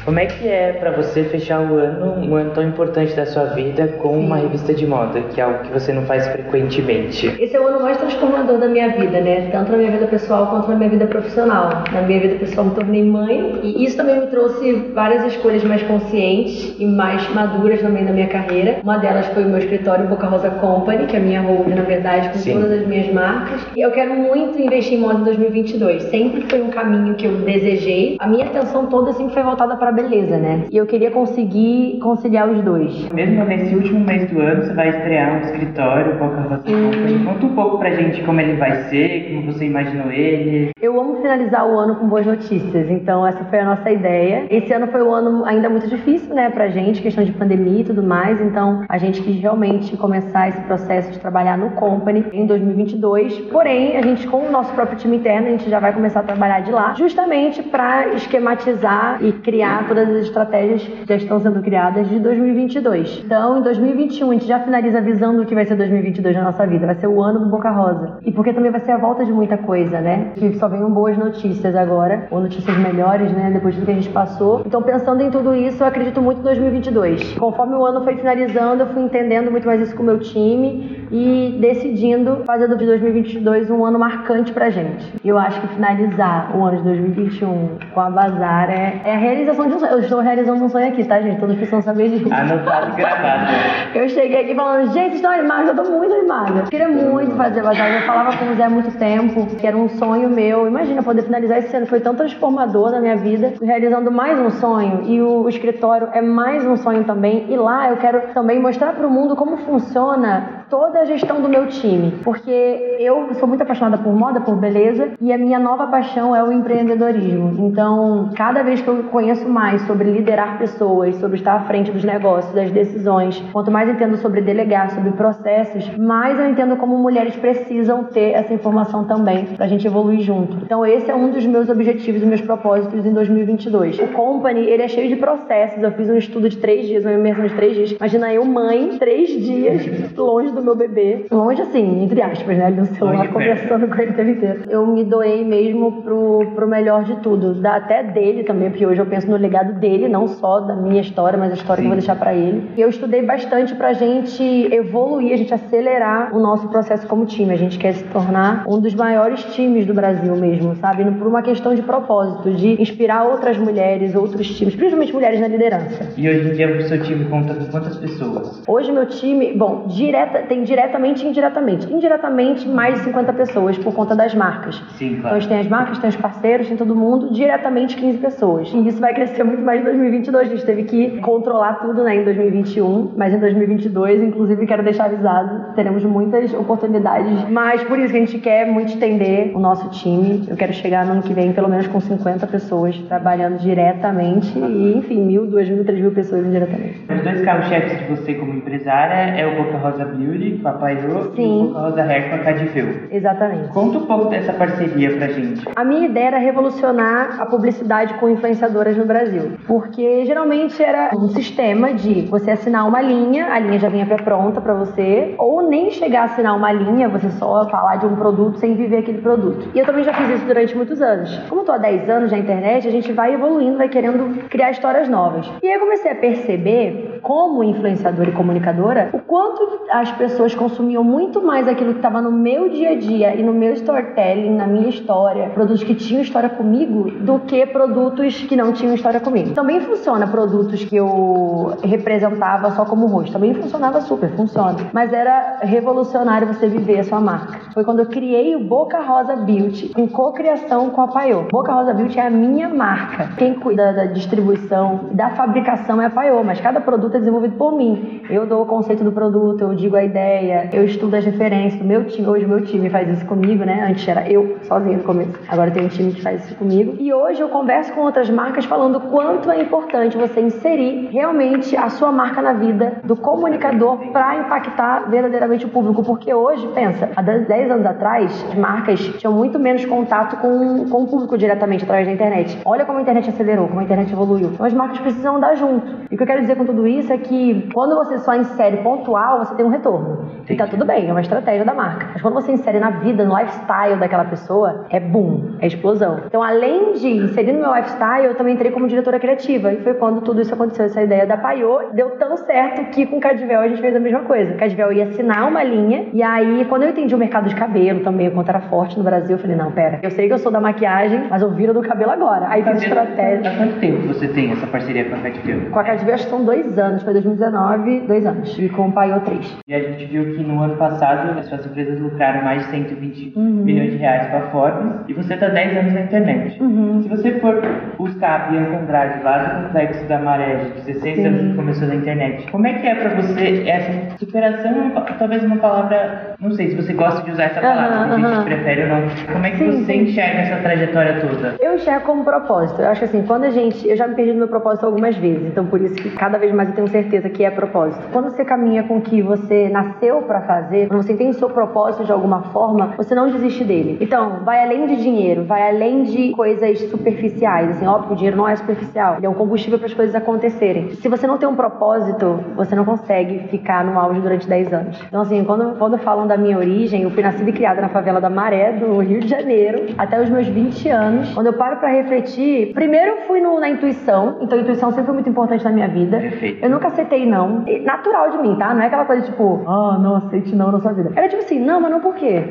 Como 0.05 0.19
é 0.19 0.27
que 0.27 0.47
é 0.47 0.71
para 0.73 0.91
você 0.91 1.23
fechar 1.23 1.59
o 1.59 1.77
ano, 1.77 2.21
um 2.21 2.35
ano 2.35 2.51
tão 2.51 2.61
importante 2.63 3.15
da 3.15 3.25
sua 3.25 3.45
vida, 3.45 3.87
com 3.99 4.13
Sim. 4.13 4.25
uma 4.27 4.37
revista 4.37 4.71
de 4.71 4.85
moda, 4.85 5.19
que 5.33 5.41
é 5.41 5.43
algo 5.43 5.63
que 5.63 5.73
você 5.73 5.91
não 5.91 6.03
faz 6.03 6.27
frequentemente? 6.27 7.25
Esse 7.39 7.55
é 7.55 7.59
o 7.59 7.65
ano 7.65 7.81
mais 7.81 7.97
transformador 7.97 8.59
da 8.59 8.67
minha 8.67 8.89
vida, 8.89 9.19
né? 9.19 9.49
Tanto 9.51 9.71
na 9.71 9.79
minha 9.79 9.89
vida 9.89 10.05
pessoal 10.05 10.45
quanto 10.51 10.69
na 10.69 10.75
minha 10.75 10.91
vida 10.91 11.07
profissional. 11.07 11.69
Na 11.91 12.03
minha 12.03 12.19
vida 12.19 12.35
pessoal, 12.35 12.67
me 12.67 12.75
tornei 12.75 13.03
mãe 13.03 13.59
e 13.63 13.83
isso 13.83 13.97
também 13.97 14.19
me 14.19 14.27
trouxe 14.27 14.73
várias 14.93 15.25
escolhas 15.25 15.63
mais 15.63 15.81
conscientes 15.81 16.75
e 16.79 16.85
mais 16.85 17.27
maduras 17.33 17.81
também 17.81 18.03
na 18.03 18.11
minha 18.11 18.27
carreira. 18.27 18.81
Uma 18.83 18.99
delas 18.99 19.25
foi 19.29 19.43
o 19.43 19.47
meu 19.47 19.57
escritório 19.57 20.05
Boca 20.05 20.27
Rosa 20.27 20.51
Company, 20.51 21.07
que 21.07 21.15
é 21.15 21.19
a 21.19 21.23
minha 21.23 21.41
hold, 21.41 21.67
na 21.69 21.81
verdade, 21.81 22.29
com 22.29 22.37
Sim. 22.37 22.53
todas 22.53 22.71
as 22.79 22.85
minhas 22.85 23.11
marcas. 23.11 23.59
E 23.75 23.81
eu 23.81 23.89
quero 23.89 24.13
muito 24.13 24.61
investir 24.61 24.99
em 24.99 25.01
moda 25.01 25.21
em 25.21 25.23
2022. 25.23 26.03
Sempre 26.03 26.41
foi 26.47 26.61
um 26.61 26.69
caminho 26.69 27.15
que 27.15 27.25
eu 27.25 27.37
desejei. 27.37 28.17
A 28.19 28.27
minha 28.27 28.45
atenção 28.45 28.85
toda 28.85 29.11
sempre 29.13 29.33
foi 29.33 29.41
voltada 29.41 29.75
para 29.75 29.94
beleza, 29.95 30.37
né? 30.37 30.65
E 30.71 30.77
eu 30.77 30.85
queria 30.85 31.11
conseguir 31.11 31.99
conciliar 32.01 32.49
os 32.49 32.61
dois. 32.61 33.09
Mesmo 33.09 33.43
nesse 33.45 33.73
último 33.73 33.99
mês 34.01 34.29
do 34.29 34.39
ano, 34.41 34.63
você 34.63 34.73
vai 34.73 34.89
estrear 34.89 35.37
um 35.37 35.39
escritório, 35.41 36.17
Boca 36.17 36.41
Rosa 36.41 36.57
Company. 36.57 37.25
Conta 37.25 37.45
um 37.45 37.55
pouco 37.55 37.79
pra 37.79 37.91
gente 37.91 38.21
como 38.23 38.39
ele 38.39 38.53
vai 38.57 38.83
ser, 38.89 39.29
como 39.29 39.51
você 39.51 39.65
imaginou 39.65 40.11
ele. 40.11 40.71
Eu 40.81 40.99
amo 40.99 41.15
finalizar 41.21 41.67
o 41.67 41.77
ano 41.77 41.95
com 41.95 42.07
boas 42.07 42.25
notícias, 42.25 42.89
então 42.89 43.25
essa 43.25 43.43
foi 43.45 43.59
a 43.59 43.65
nossa 43.65 43.89
ideia. 43.89 44.45
Esse 44.49 44.73
ano 44.73 44.87
foi 44.87 45.01
um 45.01 45.13
ano 45.13 45.45
ainda 45.45 45.69
muito 45.69 45.87
difícil, 45.87 46.33
né, 46.35 46.49
pra 46.49 46.67
gente, 46.67 47.01
questão 47.01 47.23
de 47.23 47.31
pandemia 47.31 47.81
e 47.81 47.83
tudo 47.83 48.03
mais, 48.03 48.39
então 48.41 48.83
a 48.89 48.97
gente 48.97 49.21
quis 49.21 49.39
realmente 49.39 49.95
começar 49.97 50.49
esse 50.49 50.61
processo 50.61 51.11
de 51.11 51.19
trabalhar 51.19 51.57
no 51.57 51.71
Company 51.71 52.25
em 52.33 52.45
2022. 52.45 53.39
Porém, 53.51 53.97
a 53.97 54.01
gente, 54.01 54.27
com 54.27 54.47
o 54.47 54.51
nosso 54.51 54.73
próprio 54.73 54.97
time 54.97 55.17
interno, 55.17 55.47
a 55.47 55.51
gente 55.51 55.69
já 55.69 55.79
vai 55.79 55.93
começar 55.93 56.19
a 56.19 56.23
trabalhar 56.23 56.59
de 56.61 56.71
lá, 56.71 56.93
justamente 56.97 57.63
para 57.63 58.09
esquematizar 58.09 59.19
e 59.21 59.31
criar 59.31 59.84
todas 59.87 60.09
as 60.09 60.25
estratégias 60.25 60.83
que 60.83 61.05
já 61.07 61.15
estão 61.15 61.39
sendo 61.39 61.61
criadas 61.61 62.07
de 62.09 62.19
2022. 62.19 63.23
Então, 63.25 63.59
em 63.59 63.61
2021, 63.61 64.29
a 64.29 64.33
gente 64.33 64.45
já 64.45 64.59
finaliza 64.59 65.01
visando 65.01 65.41
o 65.41 65.45
que 65.45 65.53
vai 65.53 65.65
ser 65.65 65.75
2022 65.75 66.35
na 66.35 66.43
nossa 66.43 66.65
vida. 66.65 66.85
Vai 66.85 66.95
ser 66.95 67.07
o 67.07 67.21
ano 67.21 67.39
do 67.39 67.49
Boca 67.49 67.69
Rosa. 67.71 68.17
E 68.23 68.31
porque 68.31 68.53
também 68.53 68.71
vai 68.71 68.81
ser 68.81 68.91
a 68.91 68.97
volta 68.97 69.25
de 69.25 69.31
muita 69.31 69.57
coisa, 69.57 69.99
né? 69.99 70.31
Que 70.35 70.53
só 70.53 70.67
venham 70.67 70.89
boas 70.91 71.17
notícias 71.17 71.75
agora, 71.75 72.27
ou 72.31 72.39
notícias 72.39 72.77
melhores, 72.77 73.31
né? 73.31 73.51
Depois 73.51 73.75
do 73.75 73.85
que 73.85 73.91
a 73.91 73.95
gente 73.95 74.09
passou. 74.09 74.61
Então, 74.65 74.81
pensando 74.81 75.21
em 75.21 75.29
tudo 75.29 75.53
isso, 75.55 75.83
eu 75.83 75.87
acredito 75.87 76.21
muito 76.21 76.39
em 76.39 76.43
2022. 76.43 77.33
Conforme 77.33 77.75
o 77.75 77.85
ano 77.85 78.03
foi 78.03 78.15
finalizando, 78.15 78.83
eu 78.83 78.87
fui 78.87 79.03
entendendo 79.03 79.51
muito 79.51 79.65
mais 79.65 79.81
isso 79.81 79.95
com 79.95 80.03
o 80.03 80.05
meu 80.05 80.19
time 80.19 81.07
e 81.11 81.57
decidindo 81.59 82.43
fazer 82.45 82.67
do 82.67 82.75
de 82.77 82.85
2022 82.85 83.69
um 83.69 83.85
ano 83.85 83.97
marcante 83.97 84.51
pra 84.51 84.69
gente. 84.69 85.13
E 85.23 85.29
eu 85.29 85.37
acho 85.37 85.59
que 85.61 85.67
finalizar 85.69 86.55
o 86.55 86.63
ano 86.63 86.77
de 86.77 86.83
2021 86.83 87.77
com 87.93 87.99
a 87.99 88.09
Bazar 88.09 88.69
é, 88.69 89.01
é 89.03 89.15
a 89.15 89.17
realização 89.17 89.67
de 89.67 89.74
Eu 89.83 89.99
estou 89.99 90.19
realizando 90.19 90.63
um 90.63 90.69
sonho 90.69 90.87
aqui, 90.87 91.03
tá, 91.03 91.21
gente? 91.21 91.39
Todos 91.39 91.55
precisam 91.55 91.81
saber 91.81 92.09
disso. 92.09 92.33
Anotado 92.33 92.91
e 92.91 92.95
gravado. 92.95 93.51
Eu 93.95 94.09
cheguei 94.09 94.41
aqui 94.41 94.55
falando, 94.55 94.91
gente, 94.93 94.93
vocês 94.93 95.15
estão 95.15 95.31
animados? 95.31 95.69
Eu 95.69 95.75
tô 95.75 95.89
muito 95.91 96.13
animada. 96.13 96.59
Eu 96.59 96.63
queria 96.65 96.87
muito 96.89 97.35
fazer 97.35 97.61
bazar. 97.61 97.91
Eu 97.91 98.01
falava 98.01 98.37
com 98.37 98.51
o 98.51 98.55
Zé 98.55 98.63
há 98.63 98.69
muito 98.69 98.97
tempo, 98.97 99.45
que 99.55 99.65
era 99.65 99.75
um 99.75 99.89
sonho 99.89 100.29
meu. 100.29 100.67
Imagina 100.67 101.01
poder 101.01 101.23
finalizar 101.23 101.59
esse 101.59 101.75
ano. 101.75 101.85
Foi 101.85 101.99
tão 101.99 102.15
transformador 102.15 102.91
na 102.91 102.99
minha 102.99 103.15
vida, 103.15 103.53
realizando 103.61 104.11
mais 104.11 104.39
um 104.39 104.49
sonho. 104.51 105.03
E 105.05 105.21
o, 105.21 105.43
o 105.43 105.49
escritório 105.49 106.09
é 106.13 106.21
mais 106.21 106.65
um 106.65 106.75
sonho 106.77 107.03
também. 107.03 107.45
E 107.49 107.55
lá 107.55 107.89
eu 107.89 107.97
quero 107.97 108.33
também 108.33 108.59
mostrar 108.59 108.93
pro 108.93 109.09
mundo 109.09 109.35
como 109.35 109.57
funciona 109.57 110.65
toda 110.69 110.99
a 110.99 111.05
gestão 111.05 111.41
do 111.41 111.49
meu 111.49 111.67
time. 111.67 112.19
Porque 112.23 112.51
eu 112.99 113.33
sou 113.35 113.47
muito 113.47 113.61
apaixonada 113.61 113.97
por 113.97 114.13
moda, 114.13 114.41
por 114.41 114.55
beleza, 114.55 115.11
e 115.21 115.31
a 115.31 115.37
minha 115.37 115.59
nova 115.59 115.87
paixão 115.87 116.35
é 116.35 116.43
o 116.43 116.51
empreendedorismo. 116.51 117.67
Então, 117.67 118.29
cada 118.35 118.63
vez 118.63 118.81
que 118.81 118.87
eu 118.87 119.03
conheço 119.03 119.47
mais 119.47 119.64
sobre 119.87 120.11
liderar 120.11 120.57
pessoas, 120.57 121.15
sobre 121.15 121.37
estar 121.37 121.53
à 121.53 121.59
frente 121.61 121.91
dos 121.91 122.03
negócios, 122.03 122.53
das 122.53 122.71
decisões, 122.71 123.43
quanto 123.51 123.71
mais 123.71 123.89
entendo 123.89 124.17
sobre 124.17 124.41
delegar, 124.41 124.91
sobre 124.91 125.11
processos, 125.11 125.95
mais 125.97 126.37
eu 126.39 126.49
entendo 126.49 126.75
como 126.75 126.97
mulheres 126.97 127.35
precisam 127.35 128.03
ter 128.05 128.31
essa 128.31 128.53
informação 128.53 129.05
também 129.05 129.45
pra 129.45 129.67
gente 129.67 129.85
evoluir 129.85 130.21
junto. 130.21 130.57
Então, 130.63 130.85
esse 130.85 131.09
é 131.09 131.15
um 131.15 131.31
dos 131.31 131.45
meus 131.45 131.69
objetivos 131.69 132.21
e 132.21 132.25
meus 132.25 132.41
propósitos 132.41 133.05
em 133.05 133.13
2022. 133.13 133.99
O 133.99 134.07
Company, 134.09 134.61
ele 134.61 134.83
é 134.83 134.87
cheio 134.87 135.07
de 135.07 135.15
processos. 135.15 135.81
Eu 135.81 135.91
fiz 135.91 136.09
um 136.09 136.17
estudo 136.17 136.49
de 136.49 136.57
três 136.57 136.87
dias, 136.87 137.03
uma 137.03 137.13
imersão 137.13 137.45
de 137.45 137.53
três 137.53 137.75
dias. 137.75 137.91
Imagina 137.91 138.33
eu, 138.33 138.45
mãe, 138.45 138.97
três 138.97 139.29
dias 139.29 139.85
longe 140.15 140.51
do 140.51 140.61
meu 140.61 140.75
bebê. 140.75 141.25
Longe 141.31 141.61
assim, 141.61 142.03
entre 142.03 142.21
aspas, 142.21 142.57
né? 142.57 142.65
Ali 142.65 142.77
no 142.77 142.85
celular, 142.85 143.27
conversando 143.31 143.87
com 143.87 144.01
ele 144.01 144.11
o 144.11 144.15
tempo 144.15 144.29
inteiro. 144.31 144.63
Eu 144.69 144.85
me 144.85 145.03
doei 145.03 145.43
mesmo 145.43 146.01
pro, 146.03 146.51
pro 146.55 146.67
melhor 146.67 147.03
de 147.03 147.15
tudo. 147.17 147.65
Até 147.67 148.03
dele 148.03 148.43
também, 148.43 148.69
porque 148.69 148.85
hoje 148.85 149.01
eu 149.01 149.05
penso 149.05 149.29
no 149.29 149.37
legado 149.45 149.73
dele, 149.79 150.07
não 150.07 150.27
só 150.27 150.59
da 150.59 150.75
minha 150.75 151.01
história, 151.01 151.37
mas 151.37 151.51
a 151.51 151.55
história 151.55 151.81
que 151.81 151.85
eu 151.87 151.89
vou 151.91 151.97
deixar 151.97 152.15
pra 152.15 152.33
ele. 152.33 152.71
E 152.77 152.81
eu 152.81 152.89
estudei 152.89 153.21
bastante 153.21 153.73
pra 153.75 153.93
gente 153.93 154.43
evoluir, 154.73 155.33
a 155.33 155.37
gente 155.37 155.53
acelerar 155.53 156.35
o 156.35 156.39
nosso 156.39 156.67
processo 156.69 157.07
como 157.07 157.25
time. 157.25 157.51
A 157.53 157.57
gente 157.57 157.77
quer 157.77 157.93
se 157.93 158.03
tornar 158.05 158.65
um 158.67 158.79
dos 158.79 158.93
maiores 158.95 159.43
times 159.55 159.85
do 159.85 159.93
Brasil 159.93 160.35
mesmo, 160.35 160.75
sabe? 160.77 161.03
Por 161.11 161.27
uma 161.27 161.41
questão 161.41 161.73
de 161.75 161.81
propósito, 161.81 162.51
de 162.51 162.81
inspirar 162.81 163.23
outras 163.25 163.57
mulheres, 163.57 164.15
outros 164.15 164.47
times, 164.57 164.75
principalmente 164.75 165.13
mulheres 165.13 165.39
na 165.39 165.47
liderança. 165.47 166.09
E 166.17 166.27
hoje 166.27 166.49
em 166.49 166.53
dia 166.53 166.77
o 166.77 166.81
seu 166.81 167.01
time 167.01 167.25
conta 167.25 167.53
com 167.53 167.65
quantas 167.65 167.97
pessoas? 167.97 168.63
Hoje 168.67 168.91
meu 168.91 169.05
time, 169.05 169.53
bom, 169.53 169.85
direta, 169.87 170.39
tem 170.43 170.63
diretamente 170.63 171.25
e 171.25 171.29
indiretamente. 171.29 171.91
Indiretamente, 171.93 172.67
mais 172.67 172.95
de 172.95 173.01
50 173.05 173.33
pessoas 173.33 173.77
por 173.77 173.93
conta 173.93 174.15
das 174.15 174.33
marcas. 174.33 174.75
Sim, 174.97 175.13
Então 175.13 175.17
a 175.17 175.21
claro. 175.21 175.39
gente 175.41 175.49
tem 175.49 175.59
as 175.59 175.67
marcas, 175.67 175.99
tem 175.99 176.09
os 176.09 176.15
parceiros, 176.15 176.67
tem 176.67 176.77
todo 176.77 176.95
mundo, 176.95 177.31
diretamente 177.33 177.95
15 177.95 178.17
pessoas. 178.17 178.71
E 178.73 178.87
isso 178.87 178.99
vai 178.99 179.13
crescer 179.13 179.34
muito 179.43 179.63
mais 179.63 179.81
em 179.81 179.83
2022. 179.83 180.47
A 180.47 180.49
gente 180.51 180.65
teve 180.65 180.83
que 180.83 181.19
controlar 181.21 181.75
tudo 181.75 182.03
né, 182.03 182.15
em 182.15 182.23
2021, 182.23 183.13
mas 183.15 183.33
em 183.33 183.39
2022, 183.39 184.23
inclusive, 184.23 184.65
quero 184.65 184.83
deixar 184.83 185.05
avisado, 185.05 185.73
teremos 185.75 186.03
muitas 186.03 186.53
oportunidades. 186.53 187.49
Mas 187.49 187.83
por 187.83 187.97
isso 187.99 188.11
que 188.11 188.17
a 188.17 188.19
gente 188.19 188.39
quer 188.39 188.65
muito 188.65 188.89
estender 188.89 189.55
o 189.55 189.59
nosso 189.59 189.89
time. 189.89 190.45
Eu 190.47 190.55
quero 190.55 190.73
chegar 190.73 191.05
no 191.05 191.13
ano 191.13 191.21
que 191.23 191.33
vem, 191.33 191.53
pelo 191.53 191.69
menos 191.69 191.87
com 191.87 191.99
50 191.99 192.47
pessoas 192.47 192.97
trabalhando 193.07 193.59
diretamente 193.59 194.57
e, 194.57 194.97
enfim, 194.97 195.21
mil, 195.23 195.45
duas 195.45 195.67
mil, 195.69 195.83
três 195.83 195.99
mil 195.99 196.11
pessoas 196.11 196.45
indiretamente. 196.45 197.01
Os 197.09 197.23
dois 197.23 197.41
carros-chefes 197.41 197.99
de 197.99 198.05
você 198.05 198.33
como 198.35 198.53
empresária 198.53 199.35
é 199.39 199.45
o 199.45 199.63
Boca 199.63 199.77
Rosa 199.77 200.05
Beauty, 200.05 200.59
com 200.61 200.67
a 200.67 200.93
e 200.93 201.35
Sim. 201.35 201.63
o 201.63 201.67
Boca 201.67 201.79
Rosa 201.79 202.01
Hair 202.03 202.29
com 202.29 202.35
a 202.35 202.39
Cadiveu. 202.39 202.87
Exatamente. 203.11 203.69
Conta 203.69 203.97
um 203.97 204.05
pouco 204.05 204.29
dessa 204.29 204.53
parceria 204.53 205.15
pra 205.15 205.27
gente. 205.27 205.67
A 205.75 205.83
minha 205.83 206.05
ideia 206.07 206.27
era 206.27 206.37
revolucionar 206.37 207.41
a 207.41 207.45
publicidade 207.45 208.13
com 208.15 208.29
influenciadoras 208.29 208.97
no 208.97 209.05
Brasil. 209.05 209.24
Porque 209.67 210.25
geralmente 210.25 210.81
era 210.81 211.11
um 211.13 211.27
sistema 211.29 211.93
de 211.93 212.21
você 212.23 212.51
assinar 212.51 212.87
uma 212.87 213.01
linha, 213.01 213.47
a 213.47 213.59
linha 213.59 213.79
já 213.79 213.89
vinha 213.89 214.05
pré-pronta 214.05 214.61
pra 214.61 214.73
você, 214.73 215.35
ou 215.37 215.61
nem 215.61 215.91
chegar 215.91 216.21
a 216.21 216.25
assinar 216.25 216.55
uma 216.55 216.71
linha, 216.71 217.09
você 217.09 217.29
só 217.31 217.67
falar 217.69 217.97
de 217.97 218.05
um 218.05 218.15
produto 218.15 218.59
sem 218.59 218.75
viver 218.75 218.97
aquele 218.97 219.21
produto. 219.21 219.69
E 219.73 219.79
eu 219.79 219.85
também 219.85 220.03
já 220.03 220.13
fiz 220.13 220.29
isso 220.29 220.45
durante 220.45 220.75
muitos 220.75 221.01
anos. 221.01 221.35
Como 221.49 221.61
eu 221.61 221.65
tô 221.65 221.71
há 221.71 221.77
10 221.77 222.09
anos 222.09 222.31
na 222.31 222.37
internet, 222.37 222.87
a 222.87 222.91
gente 222.91 223.11
vai 223.11 223.33
evoluindo, 223.33 223.77
vai 223.77 223.89
querendo 223.89 224.47
criar 224.49 224.71
histórias 224.71 225.09
novas. 225.09 225.49
E 225.61 225.67
aí 225.67 225.73
eu 225.73 225.79
comecei 225.79 226.11
a 226.11 226.15
perceber 226.15 227.19
como 227.21 227.63
influenciadora 227.63 228.29
e 228.29 228.33
comunicadora, 228.33 229.09
o 229.13 229.19
quanto 229.19 229.85
as 229.89 230.11
pessoas 230.11 230.53
consumiam 230.53 231.03
muito 231.03 231.41
mais 231.41 231.67
aquilo 231.67 231.91
que 231.91 231.99
estava 231.99 232.21
no 232.21 232.31
meu 232.31 232.69
dia 232.69 232.91
a 232.91 232.95
dia 232.95 233.35
e 233.35 233.43
no 233.43 233.53
meu 233.53 233.73
storytelling, 233.73 234.55
na 234.55 234.67
minha 234.67 234.89
história, 234.89 235.49
produtos 235.49 235.83
que 235.83 235.95
tinham 235.95 236.21
história 236.21 236.49
comigo, 236.49 237.09
do 237.11 237.39
que 237.39 237.65
produtos 237.65 238.43
que 238.43 238.55
não 238.55 238.71
tinham 238.73 238.93
história 238.93 239.14
comigo. 239.19 239.53
Também 239.53 239.81
funciona 239.81 240.27
produtos 240.27 240.83
que 240.83 240.95
eu 240.95 241.77
representava 241.83 242.71
só 242.71 242.85
como 242.85 243.07
rosto. 243.07 243.33
Também 243.33 243.53
funcionava 243.53 244.01
super, 244.01 244.29
funciona. 244.31 244.77
Mas 244.93 245.11
era 245.13 245.59
revolucionário 245.61 246.47
você 246.47 246.67
viver 246.67 246.99
a 246.99 247.03
sua 247.03 247.19
marca. 247.19 247.59
Foi 247.73 247.83
quando 247.83 247.99
eu 247.99 248.05
criei 248.05 248.55
o 248.55 248.63
Boca 248.63 248.99
Rosa 249.01 249.35
Beauty, 249.35 249.91
em 249.97 250.07
co-criação 250.07 250.89
com 250.89 251.01
a 251.01 251.07
Paiô. 251.07 251.43
Boca 251.51 251.73
Rosa 251.73 251.93
Beauty 251.93 252.19
é 252.19 252.27
a 252.27 252.29
minha 252.29 252.69
marca. 252.69 253.29
Quem 253.37 253.55
cuida 253.55 253.93
da 253.93 254.05
distribuição, 254.05 255.09
da 255.11 255.31
fabricação 255.31 256.01
é 256.01 256.05
a 256.05 256.09
Paiô, 256.09 256.43
mas 256.43 256.59
cada 256.61 256.79
produto 256.79 257.15
é 257.15 257.19
desenvolvido 257.19 257.55
por 257.55 257.75
mim. 257.75 258.21
Eu 258.29 258.45
dou 258.45 258.63
o 258.63 258.65
conceito 258.65 259.03
do 259.03 259.11
produto, 259.11 259.61
eu 259.61 259.75
digo 259.75 259.95
a 259.95 260.03
ideia, 260.03 260.69
eu 260.73 260.85
estudo 260.85 261.15
as 261.15 261.25
referências 261.25 261.81
do 261.81 261.85
meu 261.85 262.05
time. 262.05 262.27
Hoje 262.27 262.45
o 262.45 262.49
meu 262.49 262.61
time 262.63 262.89
faz 262.89 263.09
isso 263.09 263.25
comigo, 263.25 263.63
né? 263.63 263.87
Antes 263.89 264.07
era 264.07 264.29
eu 264.29 264.57
sozinha 264.63 264.97
no 264.97 265.03
começo. 265.03 265.33
Agora 265.47 265.71
tem 265.71 265.85
um 265.85 265.89
time 265.89 266.11
que 266.11 266.21
faz 266.21 266.45
isso 266.45 266.55
comigo. 266.55 266.95
E 266.99 267.13
hoje 267.13 267.41
eu 267.41 267.49
converso 267.49 267.93
com 267.93 268.01
outras 268.01 268.29
marcas 268.29 268.65
falando 268.65 268.99
quanto 269.09 269.49
é 269.51 269.61
importante 269.61 270.17
você 270.17 270.41
inserir 270.41 271.09
realmente 271.11 271.75
a 271.75 271.89
sua 271.89 272.11
marca 272.11 272.41
na 272.41 272.53
vida 272.53 273.01
do 273.03 273.15
comunicador 273.15 273.97
para 274.11 274.35
impactar 274.37 275.09
verdadeiramente 275.09 275.65
o 275.65 275.69
público. 275.69 276.03
Porque 276.03 276.33
hoje, 276.33 276.67
pensa, 276.73 277.09
há 277.15 277.21
10 277.21 277.71
anos 277.71 277.85
atrás, 277.85 278.45
as 278.49 278.55
marcas 278.55 278.99
tinham 278.99 279.33
muito 279.33 279.59
menos 279.59 279.85
contato 279.85 280.37
com, 280.37 280.85
com 280.89 281.03
o 281.03 281.07
público 281.07 281.37
diretamente 281.37 281.83
através 281.83 282.07
da 282.07 282.13
internet. 282.13 282.59
Olha 282.65 282.85
como 282.85 282.99
a 282.99 283.01
internet 283.01 283.29
acelerou, 283.29 283.67
como 283.67 283.79
a 283.79 283.83
internet 283.83 284.11
evoluiu. 284.11 284.51
Então 284.53 284.65
as 284.65 284.73
marcas 284.73 284.99
precisam 284.99 285.37
andar 285.37 285.55
junto. 285.55 286.05
E 286.09 286.15
o 286.15 286.17
que 286.17 286.23
eu 286.23 286.27
quero 286.27 286.41
dizer 286.41 286.55
com 286.55 286.65
tudo 286.65 286.87
isso 286.87 287.11
é 287.11 287.17
que 287.17 287.69
quando 287.73 287.95
você 287.95 288.19
só 288.19 288.35
insere 288.35 288.77
pontual, 288.77 289.39
você 289.39 289.55
tem 289.55 289.65
um 289.65 289.69
retorno. 289.69 290.25
E 290.49 290.55
tá 290.55 290.67
tudo 290.67 290.85
bem, 290.85 291.07
é 291.07 291.11
uma 291.11 291.21
estratégia 291.21 291.65
da 291.65 291.73
marca. 291.73 292.07
Mas 292.13 292.21
quando 292.21 292.35
você 292.35 292.51
insere 292.51 292.79
na 292.79 292.91
vida, 292.91 293.25
no 293.25 293.37
lifestyle 293.37 293.99
daquela 293.99 294.25
pessoa, 294.25 294.85
é 294.89 294.99
boom, 294.99 295.55
é 295.59 295.67
explosão. 295.67 296.21
Então, 296.25 296.41
além 296.41 296.93
de 296.93 297.09
inserir 297.09 297.53
no 297.53 297.61
meu 297.61 297.73
lifestyle, 297.75 298.25
eu 298.25 298.35
também 298.35 298.53
entrei 298.53 298.71
como 298.71 298.87
diretora 298.95 299.19
criativa. 299.19 299.73
E 299.73 299.77
foi 299.81 299.93
quando 299.93 300.21
tudo 300.21 300.41
isso 300.41 300.53
aconteceu. 300.53 300.85
Essa 300.85 301.01
ideia 301.01 301.25
da 301.25 301.37
Paiô 301.37 301.91
deu 301.93 302.11
tão 302.11 302.37
certo 302.37 302.89
que 302.91 303.05
com 303.05 303.17
o 303.17 303.19
Cadivel 303.19 303.61
a 303.61 303.67
gente 303.67 303.81
fez 303.81 303.95
a 303.95 303.99
mesma 303.99 304.21
coisa. 304.21 304.53
O 304.53 304.57
Cadivel 304.57 304.91
ia 304.91 305.05
assinar 305.05 305.47
uma 305.47 305.63
linha, 305.63 306.07
e 306.13 306.23
aí, 306.23 306.65
quando 306.65 306.83
eu 306.83 306.89
entendi 306.89 307.13
o 307.13 307.17
mercado 307.17 307.49
de 307.49 307.55
cabelo 307.55 308.01
também, 308.01 308.27
o 308.27 308.31
quanto 308.31 308.49
era 308.49 308.61
forte 308.61 308.97
no 308.97 309.03
Brasil, 309.03 309.35
eu 309.35 309.39
falei, 309.39 309.55
não, 309.55 309.71
pera, 309.71 309.99
eu 310.01 310.11
sei 310.11 310.27
que 310.27 310.33
eu 310.33 310.37
sou 310.37 310.51
da 310.51 310.59
maquiagem, 310.59 311.27
mas 311.29 311.41
eu 311.41 311.51
viro 311.51 311.73
do 311.73 311.81
cabelo 311.81 312.11
agora. 312.11 312.47
Aí 312.49 312.63
fiz 312.63 312.83
estratégia. 312.83 313.51
Há 313.51 313.57
quanto 313.57 313.79
tempo 313.79 314.07
você 314.07 314.27
tem 314.27 314.51
essa 314.51 314.67
parceria 314.67 315.05
com 315.05 315.15
a 315.15 315.19
Cadivel? 315.19 315.71
Com 315.71 315.79
a 315.79 315.83
Cadivel 315.83 316.13
acho 316.13 316.23
que 316.25 316.29
são 316.29 316.45
dois 316.45 316.77
anos, 316.77 317.03
foi 317.03 317.13
2019, 317.13 318.01
dois 318.01 318.25
anos. 318.25 318.57
E 318.57 318.69
com 318.69 318.87
o 318.87 318.91
Paiô, 318.91 319.19
três. 319.21 319.57
E 319.67 319.73
a 319.73 319.79
gente 319.79 320.05
viu 320.05 320.35
que 320.35 320.43
no 320.43 320.61
ano 320.61 320.75
passado 320.77 321.37
as 321.37 321.45
suas 321.47 321.65
empresas 321.65 321.99
lucraram 321.99 322.43
mais 322.43 322.63
de 322.65 322.71
120 322.71 323.33
uhum. 323.35 323.43
milhões 323.43 323.91
de 323.91 323.97
reais 323.97 324.29
com 324.29 324.37
a 324.37 324.41
Forbes 324.51 325.09
e 325.09 325.13
você 325.13 325.33
está 325.33 325.47
10 325.49 325.77
anos 325.77 325.93
na 325.93 326.01
internet. 326.01 326.61
Uhum. 326.61 327.01
Se 327.01 327.09
você 327.09 327.39
for 327.39 327.61
buscar 327.97 328.35
a 328.35 328.51
Bianca 328.51 328.84
Andrade 328.85 329.23
lá 329.23 329.37
do 329.37 329.67
Complexo 329.67 330.05
da 330.05 330.19
Maré, 330.19 330.55
de 330.55 330.81
16 330.81 331.15
Sim. 331.15 331.25
anos 331.25 331.41
que 331.41 331.55
começou 331.55 331.87
na 331.87 331.95
internet, 331.95 332.51
como 332.51 332.67
é 332.67 332.73
que 332.73 332.87
é 332.87 332.95
para 332.95 333.21
você 333.21 333.63
essa 333.67 334.17
superação, 334.17 334.91
talvez 335.17 335.43
uma 335.43 335.57
palavra, 335.57 336.35
não 336.39 336.51
sei 336.51 336.69
se 336.69 336.75
você 336.75 336.93
gosta 336.93 337.23
de 337.23 337.31
usar 337.31 337.45
essa 337.45 337.61
palavra, 337.61 338.15
uhum, 338.15 338.25
a 338.25 338.35
gente 338.35 338.45
prefere 338.45 338.83
ou 338.83 338.89
não, 338.89 339.01
como 339.31 339.45
é 339.45 339.51
que 339.51 339.57
sim, 339.57 339.71
você 339.71 339.93
sim. 339.93 340.01
enxerga 340.03 340.39
essa 340.41 340.61
trajetória 340.61 341.19
toda? 341.19 341.55
Eu 341.59 341.75
enxergo 341.75 342.05
como 342.05 342.23
propósito. 342.23 342.81
Eu 342.81 342.89
acho 342.89 342.99
que 342.99 343.05
assim, 343.05 343.23
quando 343.25 343.45
a 343.45 343.49
gente, 343.49 343.87
eu 343.87 343.97
já 343.97 344.07
me 344.07 344.15
perdi 344.15 344.31
no 344.33 344.39
meu 344.39 344.47
propósito 344.47 344.85
algumas 344.85 345.17
vezes, 345.17 345.47
então 345.47 345.65
por 345.65 345.81
isso 345.81 345.95
que 345.95 346.09
cada 346.11 346.37
vez 346.37 346.53
mais 346.53 346.69
eu 346.69 346.75
tenho 346.75 346.87
certeza 346.87 347.29
que 347.29 347.43
é 347.43 347.49
propósito. 347.49 348.03
Quando 348.11 348.29
você 348.29 348.45
caminha 348.45 348.83
com 348.83 348.97
o 348.97 349.01
que 349.01 349.21
você 349.21 349.69
nasceu 349.69 350.21
para 350.21 350.41
fazer, 350.41 350.87
quando 350.87 351.01
você 351.01 351.15
tem 351.15 351.29
o 351.29 351.33
seu 351.33 351.49
propósito 351.49 352.05
de 352.05 352.11
alguma 352.11 352.43
forma, 352.43 352.93
você 352.97 353.15
não 353.15 353.31
desiste 353.31 353.63
dele. 353.63 353.97
Então, 353.99 354.43
vai 354.43 354.63
além 354.63 354.87
de 354.87 354.97
dinheiro, 354.97 355.43
vai 355.43 355.69
além 355.69 356.03
de 356.03 356.31
coisas 356.31 356.79
superficiais. 356.89 357.69
Assim, 357.71 357.85
óbvio, 357.85 358.13
o 358.13 358.15
dinheiro 358.15 358.37
não 358.37 358.47
é 358.47 358.55
superficial, 358.55 358.74
ele 359.17 359.25
é 359.25 359.29
um 359.29 359.33
combustível 359.33 359.77
para 359.77 359.87
as 359.87 359.93
coisas 359.93 360.15
acontecerem. 360.15 360.91
Se 360.91 361.07
você 361.07 361.27
não 361.27 361.37
tem 361.37 361.47
um 361.47 361.55
propósito, 361.55 362.39
você 362.55 362.75
não 362.75 362.85
consegue 362.85 363.47
ficar 363.49 363.83
no 363.83 363.99
auge 363.99 364.19
durante 364.19 364.47
10 364.47 364.73
anos. 364.73 365.01
Então, 365.07 365.21
assim, 365.21 365.43
quando, 365.43 365.77
quando 365.77 365.97
falam 365.97 366.27
da 366.27 366.37
minha 366.37 366.57
origem, 366.57 367.03
eu 367.03 367.11
fui 367.11 367.23
nascida 367.23 367.49
e 367.49 367.53
criada 367.53 367.81
na 367.81 367.89
favela 367.89 368.19
da 368.21 368.29
Maré, 368.29 368.73
do 368.73 368.99
Rio 368.99 369.19
de 369.19 369.27
Janeiro, 369.27 369.93
até 369.97 370.21
os 370.21 370.29
meus 370.29 370.47
20 370.47 370.89
anos. 370.89 371.33
Quando 371.33 371.47
eu 371.47 371.53
paro 371.53 371.77
para 371.77 371.89
refletir, 371.89 372.73
primeiro 372.73 373.11
eu 373.11 373.17
fui 373.27 373.41
no, 373.41 373.59
na 373.59 373.69
intuição, 373.69 374.37
então 374.41 374.57
a 374.57 374.61
intuição 374.61 374.89
sempre 374.89 375.05
foi 375.05 375.13
muito 375.13 375.29
importante 375.29 375.63
na 375.63 375.71
minha 375.71 375.87
vida. 375.87 376.19
Perfeito. 376.19 376.63
Eu 376.63 376.69
nunca 376.69 376.87
aceitei 376.87 377.25
não. 377.25 377.65
Natural 377.83 378.31
de 378.31 378.37
mim, 378.39 378.55
tá? 378.57 378.73
Não 378.73 378.81
é 378.81 378.87
aquela 378.87 379.05
coisa 379.05 379.23
tipo, 379.23 379.63
ah, 379.67 379.95
oh, 379.95 380.01
não 380.01 380.15
aceite 380.15 380.55
não 380.55 380.71
na 380.71 380.79
sua 380.79 380.93
vida. 380.93 381.11
Era 381.15 381.27
tipo 381.27 381.41
assim, 381.41 381.59
não, 381.59 381.79
mas 381.79 381.91
não 381.91 381.99
por 381.99 382.15
quê? 382.15 382.43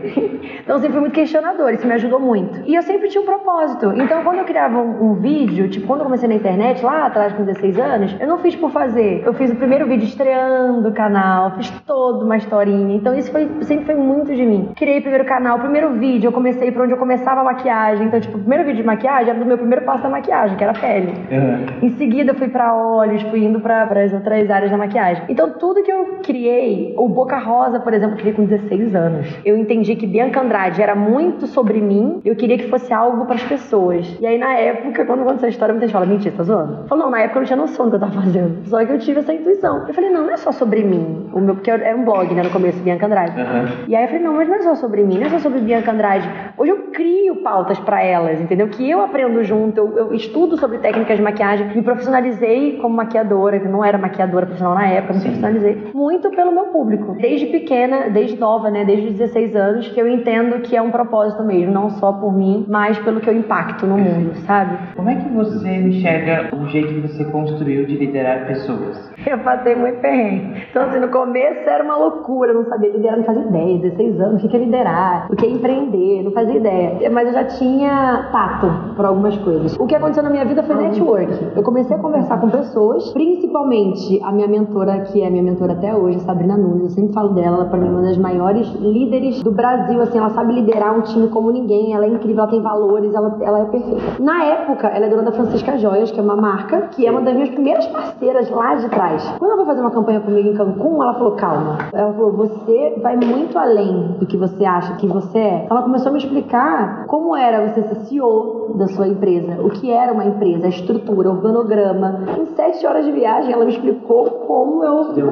então 0.63 0.79
sempre 0.79 0.93
fui 0.93 1.01
muito 1.01 1.15
questionador, 1.15 1.71
isso 1.73 1.87
me 1.87 1.93
ajudou 1.95 2.21
muito. 2.21 2.63
E 2.67 2.75
eu 2.75 2.83
sempre 2.83 3.09
tinha 3.09 3.23
um 3.23 3.27
propósito. 3.27 3.93
Então 3.97 4.23
quando 4.23 4.39
eu 4.39 4.45
criava 4.45 4.79
um, 4.79 5.11
um, 5.11 5.15
vídeo, 5.15 5.69
tipo 5.69 5.87
quando 5.87 6.01
eu 6.01 6.09
comecei 6.15 6.29
na 6.29 6.37
internet, 6.37 6.85
lá 6.85 7.07
atrás 7.07 7.33
com 7.33 7.45
16 7.45 7.79
anos, 7.79 8.17
eu 8.21 8.29
não 8.29 8.39
fiz 8.39 8.55
por 8.55 8.71
fazer. 8.71 9.23
Eu 9.27 9.35
fiz 9.35 9.51
o 9.51 9.57
primeiro 9.57 9.87
vídeo 9.87 10.05
estreando 10.05 10.89
o 10.89 10.93
canal, 10.93 11.57
fiz 11.57 11.69
toda 11.85 12.25
uma 12.25 12.37
historinha. 12.37 12.95
Então 12.95 13.15
isso 13.15 13.33
foi, 13.33 13.49
sempre 13.63 13.87
foi 13.87 13.95
muito 13.97 14.33
de 14.33 14.47
mim. 14.47 14.71
Criei 14.77 14.99
o 14.99 15.03
primeiro 15.03 15.25
canal, 15.25 15.57
o 15.57 15.61
primeiro 15.61 15.95
vídeo, 15.95 16.29
eu 16.29 16.33
comecei 16.33 16.71
por 16.71 16.83
onde 16.83 16.93
eu 16.93 16.99
começava 16.99 17.41
a 17.41 17.45
maquiagem. 17.45 18.07
Então, 18.07 18.21
tipo, 18.21 18.37
o 18.37 18.41
primeiro 18.41 18.65
vídeo 18.65 18.83
de 18.83 18.87
maquiagem 18.87 19.31
era 19.31 19.39
do 19.39 19.45
meu 19.45 19.59
primeiro 19.59 19.85
passo 19.85 20.05
da 20.05 20.09
maquiagem, 20.09 20.57
que 20.57 20.63
era 20.63 20.73
pele. 20.73 21.15
Uhum. 21.31 21.89
Em 21.89 21.91
seguida 21.97 22.31
eu 22.31 22.37
fui 22.37 22.49
para 22.49 22.75
olhos, 22.75 23.23
fui 23.23 23.45
indo 23.45 23.59
para 23.59 23.83
as 24.05 24.13
outras 24.13 24.49
áreas 24.49 24.71
da 24.71 24.77
maquiagem. 24.77 25.25
Então 25.29 25.51
tudo 25.59 25.83
que 25.83 25.91
eu 25.91 26.19
criei, 26.23 26.95
o 26.97 27.09
Boca 27.09 27.39
Rosa, 27.39 27.81
por 27.81 27.93
exemplo, 27.93 28.15
eu 28.15 28.19
criei 28.19 28.35
com 28.35 28.45
16 28.45 28.95
anos. 28.95 29.27
Eu 29.45 29.57
entendi 29.57 29.97
que 29.97 30.07
Bianca 30.07 30.41
Andrade 30.41 30.81
era 30.81 30.95
muito 30.95 31.49
sobre 31.49 31.81
mim, 31.81 32.21
eu 32.25 32.37
queria 32.37 32.57
que 32.57 32.69
fosse 32.69 32.93
algo 32.93 33.27
para 33.27 33.35
as 33.35 33.43
pessoas. 33.43 34.17
E 34.21 34.27
aí 34.27 34.39
na 34.39 34.55
época, 34.55 35.05
quando 35.05 35.23
aconteceu 35.23 35.47
a 35.47 35.51
história, 35.51 35.73
muita 35.73 35.87
gente 35.87 35.94
fala, 35.95 36.07
mentira, 36.07 36.35
tá 36.37 36.43
zoando? 36.43 36.89
Falou, 36.89 37.05
não, 37.05 37.11
na 37.11 37.21
época 37.21 37.39
eu 37.39 37.41
não 37.41 37.47
tinha 37.47 37.57
noção 37.57 37.87
do 37.87 37.91
que 37.91 37.97
eu 37.97 38.01
tava 38.01 38.21
fazendo. 38.21 38.67
Só 38.67 38.85
que 38.85 38.93
eu 38.93 38.99
tive 38.99 39.21
essa 39.21 39.33
intuição. 39.33 39.87
Eu 39.87 39.95
falei, 39.95 40.11
não, 40.11 40.25
não 40.25 40.31
é 40.31 40.37
só 40.37 40.53
sobre 40.53 40.83
mim. 40.83 41.31
O 41.33 41.41
meu, 41.41 41.55
porque 41.55 41.71
era 41.71 41.97
um 41.97 42.05
blog, 42.05 42.35
né, 42.35 42.43
no 42.43 42.51
começo, 42.51 42.83
Bianca 42.83 43.07
Andrade. 43.07 43.41
Uhum. 43.41 43.85
E 43.89 43.97
aí 43.97 44.05
eu 44.05 44.09
falei, 44.09 44.23
não, 44.23 44.35
mas 44.35 44.49
não 44.49 44.57
é 44.57 44.63
só 44.63 44.75
sobre 44.75 45.03
mim, 45.05 45.19
não 45.19 45.27
é 45.27 45.31
só 45.31 45.39
sobre 45.39 45.61
Bianca 45.61 45.93
Andrade. 45.93 46.29
Hoje 46.59 46.71
eu 46.71 46.79
crio 46.93 47.37
pautas 47.37 47.79
para 47.79 48.03
elas, 48.03 48.41
entendeu? 48.41 48.69
Que 48.69 48.89
eu 48.89 49.03
aprendo 49.03 49.43
junto, 49.45 49.79
eu, 49.79 49.99
eu, 49.99 50.15
estudo 50.15 50.57
sobre 50.59 50.79
técnicas 50.79 51.17
de 51.17 51.23
maquiagem, 51.23 51.75
me 51.75 51.83
profissionalizei 51.83 52.79
como 52.79 52.95
maquiadora, 52.97 53.61
que 53.61 53.69
não 53.69 53.85
era 53.85 53.99
maquiadora 53.99 54.47
profissional 54.47 54.75
na 54.75 54.87
época, 54.87 55.15
me 55.15 55.21
Sim. 55.21 55.27
profissionalizei 55.27 55.91
muito 55.95 56.31
pelo 56.31 56.53
meu 56.53 56.67
público. 56.67 57.17
Desde 57.21 57.47
pequena, 57.47 58.11
desde 58.11 58.39
nova, 58.39 58.71
né, 58.71 58.85
desde 58.85 59.09
os 59.09 59.13
16 59.15 59.57
anos, 59.57 59.89
que 59.89 60.01
eu 60.01 60.09
entendo 60.09 60.61
que 60.61 60.77
é 60.77 60.83
um 60.83 60.91
propósito 60.91 61.43
mesmo, 61.45 61.73
não 61.73 61.91
só 61.91 62.13
por 62.13 62.33
mim, 62.33 62.65
mas 62.69 62.99
pelo 62.99 63.21
que 63.21 63.29
eu 63.29 63.37
impacto 63.37 63.87
no 63.87 63.99
mundo, 63.99 64.35
sabe? 64.47 64.77
Como 64.97 65.09
é 65.09 65.15
que 65.17 65.29
você 65.29 65.69
enxerga 65.89 66.55
o 66.55 66.67
jeito 66.67 66.95
que 66.95 67.01
você 67.01 67.25
construiu 67.27 67.87
de 67.87 67.97
liderar 67.97 68.47
pessoas? 68.47 69.13
Eu 69.27 69.39
passei 69.39 69.75
muito 69.75 70.01
perrengue. 70.01 70.65
Então, 70.71 70.83
assim, 70.83 70.99
no 70.99 71.09
começo 71.09 71.69
era 71.69 71.83
uma 71.83 71.97
loucura, 71.97 72.53
não 72.53 72.65
sabia 72.65 72.91
liderar, 72.91 73.17
não 73.17 73.25
fazia 73.25 73.43
ideia, 73.43 73.79
16 73.79 74.21
anos, 74.21 74.45
o 74.45 74.49
que 74.49 74.57
é 74.57 74.61
liderar, 74.61 75.27
o 75.31 75.37
que 75.37 75.47
é 75.47 75.49
empreender, 75.49 76.23
não 76.23 76.33
fazia 76.33 76.57
ideia. 76.57 77.11
Mas 77.11 77.29
eu 77.29 77.35
já 77.35 77.45
tinha 77.45 78.29
tato 78.33 78.95
para 78.97 79.09
algumas 79.09 79.37
coisas. 79.39 79.77
O 79.79 79.87
que 79.87 79.95
aconteceu 79.95 80.23
na 80.23 80.31
minha 80.31 80.45
vida 80.45 80.63
foi 80.63 80.75
network. 80.77 81.53
Eu 81.57 81.63
comecei 81.63 81.97
a 81.97 81.99
conversar 81.99 82.41
com 82.41 82.51
pessoas, 82.51 83.13
principalmente 83.13 84.21
a 84.23 84.33
minha 84.33 84.49
mentora, 84.49 85.01
que 85.01 85.23
é 85.23 85.31
minha 85.31 85.43
mentora 85.43 85.73
até 85.73 85.95
hoje, 85.95 86.21
Sabrina 86.21 86.57
Nunes. 86.57 86.85
Eu 86.85 86.91
sempre 86.91 87.13
falo 87.13 87.31
dela, 87.31 87.57
ela 87.57 87.65
para 87.67 87.79
mim 87.79 87.87
é 87.87 87.91
uma 87.91 88.03
das 88.03 88.19
maiores 88.19 88.67
líderes 88.75 89.43
do 89.43 89.53
Brasil, 89.53 90.01
assim, 90.01 90.19
ela 90.19 90.31
sabe 90.31 90.55
liderar 90.55 90.97
um 90.97 91.03
time 91.03 91.29
como 91.29 91.51
ninguém, 91.51 91.95
ela 91.95 92.05
é 92.05 92.09
incrível, 92.09 92.43
ela 92.43 92.51
tem 92.51 92.61
valores, 92.61 93.15
ela, 93.15 93.39
ela 93.41 93.61
é 93.61 93.65
perfeita. 93.67 94.23
Na 94.23 94.45
época, 94.45 94.89
ela 94.89 95.07
é 95.07 95.09
dona 95.09 95.23
da 95.23 95.33
Francisca 95.33 95.74
Joias, 95.79 96.11
que 96.11 96.19
é 96.19 96.23
uma 96.23 96.37
marca, 96.37 96.89
que 96.93 97.07
é 97.07 97.11
uma 97.11 97.21
das 97.21 97.35
minhas 97.35 97.51
primeiras 97.51 97.87
parceiras 97.87 98.51
lá 98.51 98.75
de 98.77 98.89
trás. 98.89 99.23
Quando 99.39 99.51
ela 99.53 99.57
foi 99.57 99.67
fazer 99.67 99.81
uma 99.81 99.91
campanha 99.91 100.21
comigo 100.21 100.49
em 100.49 100.55
Cancún, 100.55 101.03
ela 101.03 101.15
falou: 101.15 101.33
calma. 101.33 101.79
Ela 101.93 102.13
falou: 102.13 102.33
você 102.33 102.99
vai 103.03 103.17
muito 103.17 103.59
além 103.59 104.17
do 104.19 104.27
que 104.27 104.37
você 104.37 104.65
acha 104.65 104.95
que 104.97 105.07
você 105.07 105.39
é. 105.39 105.67
Ela 105.71 105.83
começou 105.83 106.09
a 106.09 106.13
me 106.13 106.19
explicar 106.19 107.07
como 107.07 107.37
era 107.37 107.69
você 107.69 107.83
ser 107.83 107.95
CEO 108.07 108.75
da 108.77 108.89
sua 108.89 109.09
empresa, 109.09 109.61
o 109.63 109.71
que 109.71 109.91
era 109.91 110.13
uma 110.13 110.25
empresa, 110.25 110.67
a 110.67 110.69
estrutura, 110.69 111.31
o 111.31 111.35
organograma. 111.35 112.21
Em 112.39 112.47
sete 112.55 112.87
horas 112.87 113.05
de 113.05 113.13
viagem, 113.13 113.53
ela 113.53 113.65
me 113.65 113.73
explicou 113.73 114.25
como 114.47 114.85
eu 114.85 115.13
Deu 115.13 115.31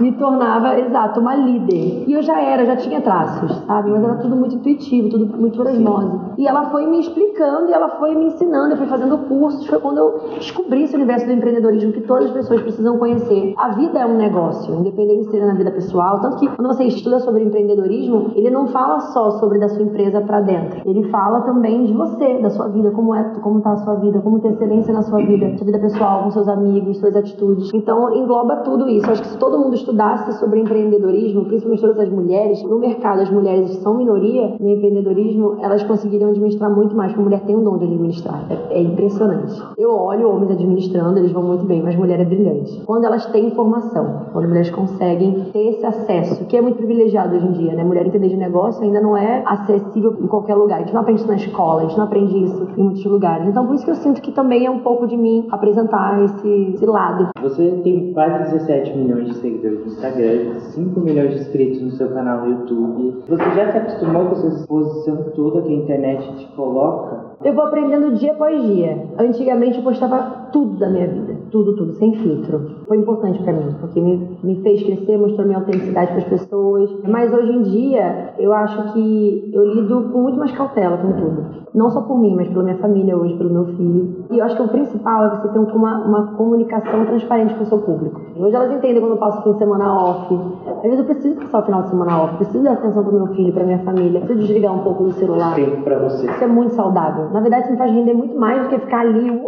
me 0.00 0.12
tornava, 0.12 0.78
exato, 0.78 1.20
uma 1.20 1.34
líder. 1.34 2.04
E 2.06 2.12
eu 2.12 2.22
já 2.22 2.40
era, 2.40 2.64
já 2.64 2.76
tinha 2.76 3.00
traços, 3.00 3.56
sabe? 3.66 3.90
Mas 3.90 4.02
era 4.02 4.14
tudo 4.16 4.36
muito 4.36 4.56
intuitivo, 4.56 5.08
tudo 5.08 5.38
muito 5.38 5.56
por 5.56 5.66
osmose. 5.66 6.20
E 6.38 6.46
ela 6.46 6.70
foi 6.70 6.86
me 6.86 7.00
explicando 7.00 7.70
e 7.70 7.72
ela 7.72 7.88
foi 7.90 8.14
me 8.14 8.26
ensinando, 8.26 8.72
eu 8.72 8.76
fui 8.76 8.86
fazendo 8.86 9.18
cursos. 9.52 9.66
Foi 9.66 9.78
quando 9.80 9.98
eu 9.98 10.20
descobri 10.38 10.84
esse 10.84 10.94
universo 10.94 11.26
do 11.26 11.32
empreendedorismo 11.32 11.92
que 11.92 12.00
todas 12.02 12.26
as 12.26 12.32
pessoas 12.32 12.62
precisam 12.62 12.98
conhecer. 12.98 13.54
A 13.56 13.70
vida 13.70 13.98
é 13.98 14.06
um 14.06 14.16
negócio, 14.16 14.74
independente 14.74 15.24
se 15.24 15.30
seja 15.30 15.46
na 15.46 15.54
vida 15.54 15.70
pessoal. 15.70 16.20
Tanto 16.20 16.38
que 16.38 16.48
quando 16.48 16.68
você 16.68 16.84
estuda 16.84 17.20
sobre 17.20 17.44
empreendedorismo, 17.44 18.32
ele 18.34 18.50
não 18.50 18.66
fala 18.68 19.00
só 19.00 19.32
sobre 19.32 19.58
da 19.58 19.68
sua 19.68 19.82
empresa 19.82 20.20
para 20.20 20.40
dentro. 20.40 20.80
Ele 20.84 21.08
fala 21.08 21.42
também 21.42 21.84
de 21.84 21.92
você, 21.92 22.38
da 22.38 22.50
sua 22.50 22.68
vida, 22.68 22.90
como 22.90 23.14
é, 23.14 23.22
como 23.40 23.60
tá 23.60 23.72
a 23.72 23.76
sua 23.76 23.94
vida, 23.96 24.20
como 24.20 24.40
ter 24.40 24.52
excelência 24.52 24.92
na 24.92 25.02
sua 25.02 25.18
vida, 25.18 25.56
sua 25.56 25.66
vida 25.66 25.78
pessoal, 25.78 26.24
com 26.24 26.30
seus 26.30 26.48
amigos, 26.48 26.98
suas 26.98 27.14
atitudes. 27.16 27.70
Então 27.74 28.14
engloba 28.14 28.56
tudo 28.56 28.88
isso. 28.88 29.06
Eu 29.06 29.12
acho 29.12 29.22
que 29.22 29.28
se 29.28 29.38
todo 29.38 29.58
mundo 29.58 29.74
estudasse 29.74 30.38
sobre 30.38 30.60
empreendedorismo, 30.60 31.44
principalmente 31.44 31.82
todas 31.82 31.98
as 31.98 32.08
mulheres, 32.08 32.62
no 32.62 32.78
mercado 32.78 33.20
as 33.20 33.30
mulheres 33.30 33.70
são 33.78 33.96
minoria 33.96 34.56
no 34.58 34.68
empreendedorismo, 34.68 35.56
elas 35.60 35.82
conseguiriam 35.82 36.30
administrar 36.30 36.70
muito 36.70 36.96
mais, 36.96 37.12
porque 37.12 37.20
a 37.20 37.24
mulher 37.24 37.40
tem 37.46 37.56
um 37.56 37.64
dom 37.64 37.78
de 37.78 37.84
administrar. 37.84 38.44
É, 38.50 38.78
é 38.78 38.82
impressionante. 38.82 39.41
Eu 39.76 39.94
olho 39.94 40.30
homens 40.30 40.52
administrando, 40.52 41.18
eles 41.18 41.32
vão 41.32 41.42
muito 41.42 41.64
bem, 41.64 41.82
mas 41.82 41.96
mulher 41.96 42.20
é 42.20 42.24
brilhante. 42.24 42.82
Quando 42.86 43.04
elas 43.04 43.26
têm 43.26 43.46
informação, 43.46 44.26
quando 44.32 44.48
mulheres 44.48 44.70
conseguem 44.70 45.46
ter 45.52 45.70
esse 45.70 45.84
acesso, 45.84 46.44
que 46.46 46.56
é 46.56 46.60
muito 46.60 46.76
privilegiado 46.76 47.36
hoje 47.36 47.46
em 47.46 47.52
dia, 47.52 47.74
né? 47.74 47.84
Mulher 47.84 48.06
entender 48.06 48.28
de 48.28 48.36
negócio 48.36 48.82
ainda 48.82 49.00
não 49.00 49.16
é 49.16 49.42
acessível 49.46 50.16
em 50.20 50.26
qualquer 50.26 50.54
lugar. 50.54 50.76
A 50.76 50.80
gente 50.80 50.94
não 50.94 51.00
aprende 51.00 51.20
isso 51.20 51.28
na 51.28 51.36
escola, 51.36 51.82
a 51.82 51.84
gente 51.84 51.96
não 51.96 52.04
aprende 52.04 52.44
isso 52.44 52.68
em 52.76 52.82
muitos 52.82 53.04
lugares. 53.04 53.46
Então, 53.48 53.66
por 53.66 53.74
isso 53.74 53.84
que 53.84 53.90
eu 53.90 53.96
sinto 53.96 54.20
que 54.20 54.32
também 54.32 54.66
é 54.66 54.70
um 54.70 54.80
pouco 54.80 55.06
de 55.06 55.16
mim 55.16 55.46
apresentar 55.50 56.22
esse, 56.24 56.72
esse 56.74 56.86
lado. 56.86 57.28
Você 57.40 57.80
tem 57.82 58.12
quase 58.12 58.52
17 58.52 58.96
milhões 58.96 59.28
de 59.28 59.34
seguidores 59.34 59.80
no 59.80 59.86
Instagram, 59.86 60.54
5 60.58 61.00
milhões 61.00 61.34
de 61.34 61.40
inscritos 61.40 61.82
no 61.82 61.90
seu 61.92 62.08
canal 62.10 62.46
no 62.46 62.50
YouTube. 62.50 63.22
Você 63.28 63.44
já 63.54 63.72
se 63.72 63.78
acostumou 63.78 64.26
com 64.26 64.32
essa 64.32 64.48
exposição 64.48 65.16
toda 65.34 65.62
que 65.62 65.72
a 65.72 65.76
internet 65.76 66.36
te 66.36 66.46
coloca? 66.54 67.31
Eu 67.44 67.54
vou 67.54 67.64
aprendendo 67.64 68.14
dia 68.14 68.32
após 68.32 68.62
dia. 68.62 69.08
Antigamente 69.18 69.78
eu 69.78 69.82
postava 69.82 70.48
tudo 70.52 70.78
da 70.78 70.88
minha 70.88 71.08
vida, 71.08 71.36
tudo, 71.50 71.74
tudo, 71.74 71.94
sem 71.94 72.14
filtro. 72.14 72.82
Foi 72.86 72.96
importante 72.96 73.42
para 73.42 73.52
mim, 73.52 73.74
porque 73.80 74.00
me, 74.00 74.38
me 74.44 74.62
fez 74.62 74.82
crescer, 74.82 75.18
mostrou 75.18 75.46
minha 75.46 75.58
autenticidade 75.58 76.12
para 76.12 76.18
as 76.18 76.24
pessoas. 76.24 76.90
Mas 77.08 77.32
hoje 77.32 77.52
em 77.52 77.62
dia, 77.62 78.34
eu 78.38 78.52
acho 78.52 78.92
que 78.92 79.50
eu 79.52 79.74
lido 79.74 80.10
com 80.12 80.22
muito 80.22 80.38
mais 80.38 80.52
cautela 80.52 80.98
com 80.98 81.12
tudo. 81.12 81.62
Não 81.74 81.88
só 81.90 82.02
por 82.02 82.18
mim, 82.18 82.34
mas 82.36 82.48
pela 82.48 82.64
minha 82.64 82.76
família 82.76 83.16
hoje, 83.16 83.34
pelo 83.34 83.50
meu 83.50 83.64
filho. 83.64 84.26
E 84.30 84.38
eu 84.38 84.44
acho 84.44 84.56
que 84.56 84.62
o 84.62 84.68
principal 84.68 85.24
é 85.24 85.30
você 85.30 85.48
ter 85.48 85.58
uma, 85.58 86.04
uma 86.04 86.26
comunicação 86.36 87.06
transparente 87.06 87.54
com 87.54 87.64
o 87.64 87.66
seu 87.66 87.78
público. 87.78 88.20
Hoje 88.36 88.54
elas 88.54 88.70
entendem 88.72 89.00
quando 89.00 89.12
eu 89.12 89.18
passo 89.18 89.40
o 89.40 89.42
fim 89.42 89.52
de 89.52 89.58
semana 89.58 89.94
off. 89.94 90.38
Às 90.66 90.82
vezes 90.82 90.98
eu 90.98 91.04
preciso 91.06 91.36
passar 91.36 91.60
o 91.60 91.62
final 91.64 91.82
de 91.82 91.90
semana 91.90 92.22
off, 92.22 92.36
preciso 92.36 92.62
dar 92.62 92.72
atenção 92.72 93.02
pro 93.02 93.12
meu 93.12 93.26
filho, 93.28 93.52
pra 93.54 93.64
minha 93.64 93.78
família, 93.78 94.20
preciso 94.20 94.46
desligar 94.46 94.74
um 94.74 94.80
pouco 94.80 95.04
do 95.04 95.12
celular. 95.12 95.54
Tempo 95.54 95.82
pra 95.82 95.98
você. 95.98 96.26
Isso 96.26 96.44
é 96.44 96.46
muito 96.46 96.74
saudável. 96.74 97.30
Na 97.32 97.40
verdade, 97.40 97.64
isso 97.64 97.72
me 97.72 97.78
faz 97.78 97.92
render 97.92 98.14
muito 98.14 98.36
mais 98.36 98.62
do 98.62 98.68
que 98.68 98.78
ficar 98.78 99.00
ali, 99.00 99.30
uh, 99.30 99.46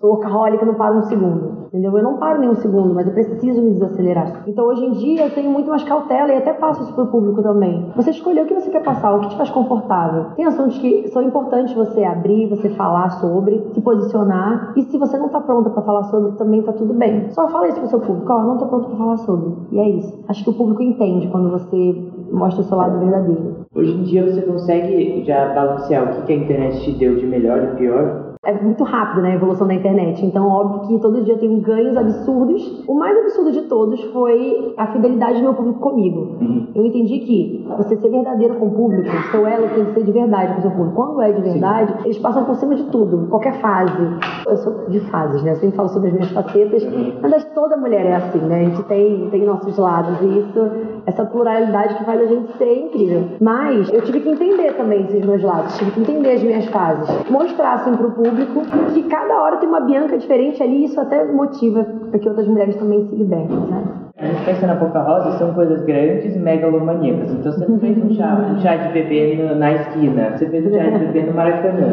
sou 0.00 0.10
workaholic, 0.10 0.64
não 0.64 0.74
paro 0.74 0.98
um 0.98 1.02
segundo. 1.02 1.60
Entendeu? 1.68 1.96
Eu 1.96 2.02
não 2.02 2.16
paro 2.16 2.40
nem 2.40 2.48
um 2.48 2.56
segundo, 2.56 2.94
mas 2.94 3.06
eu 3.06 3.12
preciso 3.12 3.62
me 3.62 3.70
desacelerar. 3.72 4.42
Então 4.46 4.64
hoje 4.66 4.84
em 4.84 4.92
dia 4.92 5.26
eu 5.26 5.30
tenho 5.34 5.50
muito 5.50 5.70
mais 5.70 5.84
cautela 5.84 6.32
e 6.32 6.36
até 6.36 6.52
passo 6.52 6.82
isso 6.82 6.94
pro 6.94 7.06
público 7.06 7.42
também. 7.42 7.92
Você 7.94 8.10
escolheu 8.10 8.44
o 8.44 8.46
que 8.46 8.54
você 8.54 8.70
quer 8.70 8.82
passar, 8.82 9.14
o 9.14 9.20
que 9.20 9.28
te 9.28 9.36
faz 9.36 9.50
confortável. 9.50 10.32
Tem 10.34 10.46
assuntos 10.46 10.78
que 10.78 11.06
são 11.08 11.22
importantes 11.22 11.74
você 11.74 12.02
abrir, 12.02 12.48
você 12.48 12.70
falar 12.70 13.10
sobre, 13.20 13.62
se 13.72 13.80
posicionar. 13.80 14.72
E 14.76 14.82
se 14.82 14.98
você 14.98 15.16
não 15.16 15.28
tá 15.28 15.40
pronta 15.40 15.70
para 15.70 15.82
falar 15.82 16.04
sobre, 16.04 16.32
também 16.32 16.62
tá 16.62 16.72
tudo 16.72 16.94
bem. 16.94 17.30
Só 17.30 17.48
fala 17.48 17.68
isso 17.68 17.78
pro 17.78 17.88
seu 17.88 18.00
público, 18.00 18.32
ó, 18.32 18.36
oh, 18.36 18.42
não 18.42 18.58
tô 18.58 18.66
pronta 18.66 18.88
para 18.88 18.96
falar 18.96 19.16
sobre. 19.18 19.52
E 19.70 19.78
é 19.78 19.88
isso. 19.90 20.24
Acho 20.28 20.42
que 20.42 20.50
o 20.50 20.54
público 20.54 20.82
entende 20.82 21.28
quando 21.28 21.50
você 21.50 22.10
mostra 22.32 22.62
o 22.62 22.64
seu 22.64 22.76
lado 22.76 22.98
verdadeiro. 22.98 23.66
Hoje 23.74 23.92
em 23.92 24.02
dia 24.02 24.24
você 24.24 24.42
consegue 24.42 25.22
já 25.24 25.54
balancear 25.54 26.04
o 26.04 26.22
que 26.24 26.32
a 26.32 26.36
internet 26.36 26.80
te 26.82 26.98
deu 26.98 27.16
de 27.16 27.26
melhor 27.26 27.62
e 27.62 27.76
pior? 27.76 28.29
É 28.42 28.54
muito 28.54 28.82
rápido, 28.84 29.20
né, 29.20 29.32
a 29.32 29.34
evolução 29.34 29.66
da 29.66 29.74
internet. 29.74 30.24
Então, 30.24 30.48
óbvio 30.48 30.88
que 30.88 31.02
todo 31.02 31.22
dia 31.22 31.36
tem 31.36 31.60
ganhos 31.60 31.94
absurdos. 31.94 32.82
O 32.88 32.94
mais 32.94 33.16
absurdo 33.18 33.52
de 33.52 33.62
todos 33.62 34.02
foi 34.12 34.72
a 34.78 34.86
fidelidade 34.86 35.38
do 35.38 35.42
meu 35.42 35.54
público 35.54 35.78
comigo. 35.78 36.38
Uhum. 36.40 36.68
Eu 36.74 36.86
entendi 36.86 37.18
que 37.18 37.68
você 37.76 37.96
ser 37.96 38.08
verdadeiro 38.08 38.54
com 38.54 38.68
o 38.68 38.70
público, 38.70 39.10
seu 39.30 39.46
elo 39.46 39.68
tem 39.68 39.84
que 39.84 39.92
ser 39.92 40.04
de 40.04 40.12
verdade 40.12 40.54
com 40.54 40.58
o 40.60 40.62
seu 40.62 40.70
público. 40.70 40.96
Quando 40.96 41.20
é 41.20 41.32
de 41.32 41.42
verdade, 41.42 41.92
Sim. 41.92 41.98
eles 42.04 42.18
passam 42.18 42.44
por 42.46 42.56
cima 42.56 42.74
de 42.76 42.84
tudo, 42.84 43.26
qualquer 43.28 43.60
fase. 43.60 44.08
Eu 44.46 44.56
sou 44.56 44.88
de 44.88 45.00
fases, 45.10 45.42
né? 45.42 45.50
Eu 45.50 45.56
sempre 45.56 45.76
falo 45.76 45.88
sobre 45.90 46.08
as 46.08 46.14
minhas 46.14 46.32
facetas. 46.32 46.82
Mas 47.20 47.44
toda 47.54 47.76
mulher 47.76 48.06
é 48.06 48.14
assim, 48.14 48.38
né? 48.38 48.60
A 48.60 48.64
gente 48.64 48.82
tem, 48.84 49.28
tem 49.28 49.44
nossos 49.44 49.76
lados. 49.76 50.18
E 50.22 50.38
isso, 50.38 50.70
essa 51.04 51.26
pluralidade 51.26 51.96
que 51.96 52.04
faz 52.04 52.22
a 52.22 52.26
gente 52.26 52.56
ser 52.56 52.86
incrível. 52.86 53.24
Mas 53.38 53.92
eu 53.92 54.00
tive 54.00 54.20
que 54.20 54.30
entender 54.30 54.72
também 54.78 55.02
esses 55.02 55.24
meus 55.26 55.42
lados. 55.42 55.76
Tive 55.76 55.90
que 55.90 56.00
entender 56.00 56.32
as 56.32 56.42
minhas 56.42 56.64
fases. 56.66 57.28
Mostrar, 57.28 57.74
assim, 57.74 57.94
pro 57.94 58.10
público 58.12 58.29
público, 58.30 58.62
que 58.94 59.02
cada 59.04 59.42
hora 59.42 59.56
tem 59.56 59.68
uma 59.68 59.80
Bianca 59.80 60.16
diferente 60.16 60.62
ali, 60.62 60.84
isso 60.84 61.00
até 61.00 61.24
motiva 61.24 61.84
para 62.10 62.18
que 62.18 62.28
outras 62.28 62.46
mulheres 62.46 62.76
também 62.76 63.06
se 63.06 63.16
libertem, 63.16 63.56
né? 63.56 63.84
A 64.20 64.26
gente 64.26 64.44
pensa 64.44 64.66
na 64.66 64.74
Boca 64.74 65.00
Rosa 65.00 65.38
são 65.38 65.54
coisas 65.54 65.82
grandes 65.86 66.36
e 66.36 66.38
megalomaníacas. 66.38 67.32
Então 67.32 67.52
você 67.52 67.66
não 67.66 67.78
fez 67.78 67.96
um 67.96 68.10
chá, 68.10 68.52
um 68.54 68.60
chá 68.60 68.76
de 68.76 68.92
bebê 68.92 69.34
no, 69.36 69.54
na 69.54 69.72
esquina, 69.72 70.36
você 70.36 70.46
fez 70.46 70.66
um 70.66 70.70
chá 70.70 70.90
de 70.90 71.06
bebê 71.06 71.22
no 71.22 71.32
Maracanã. 71.32 71.88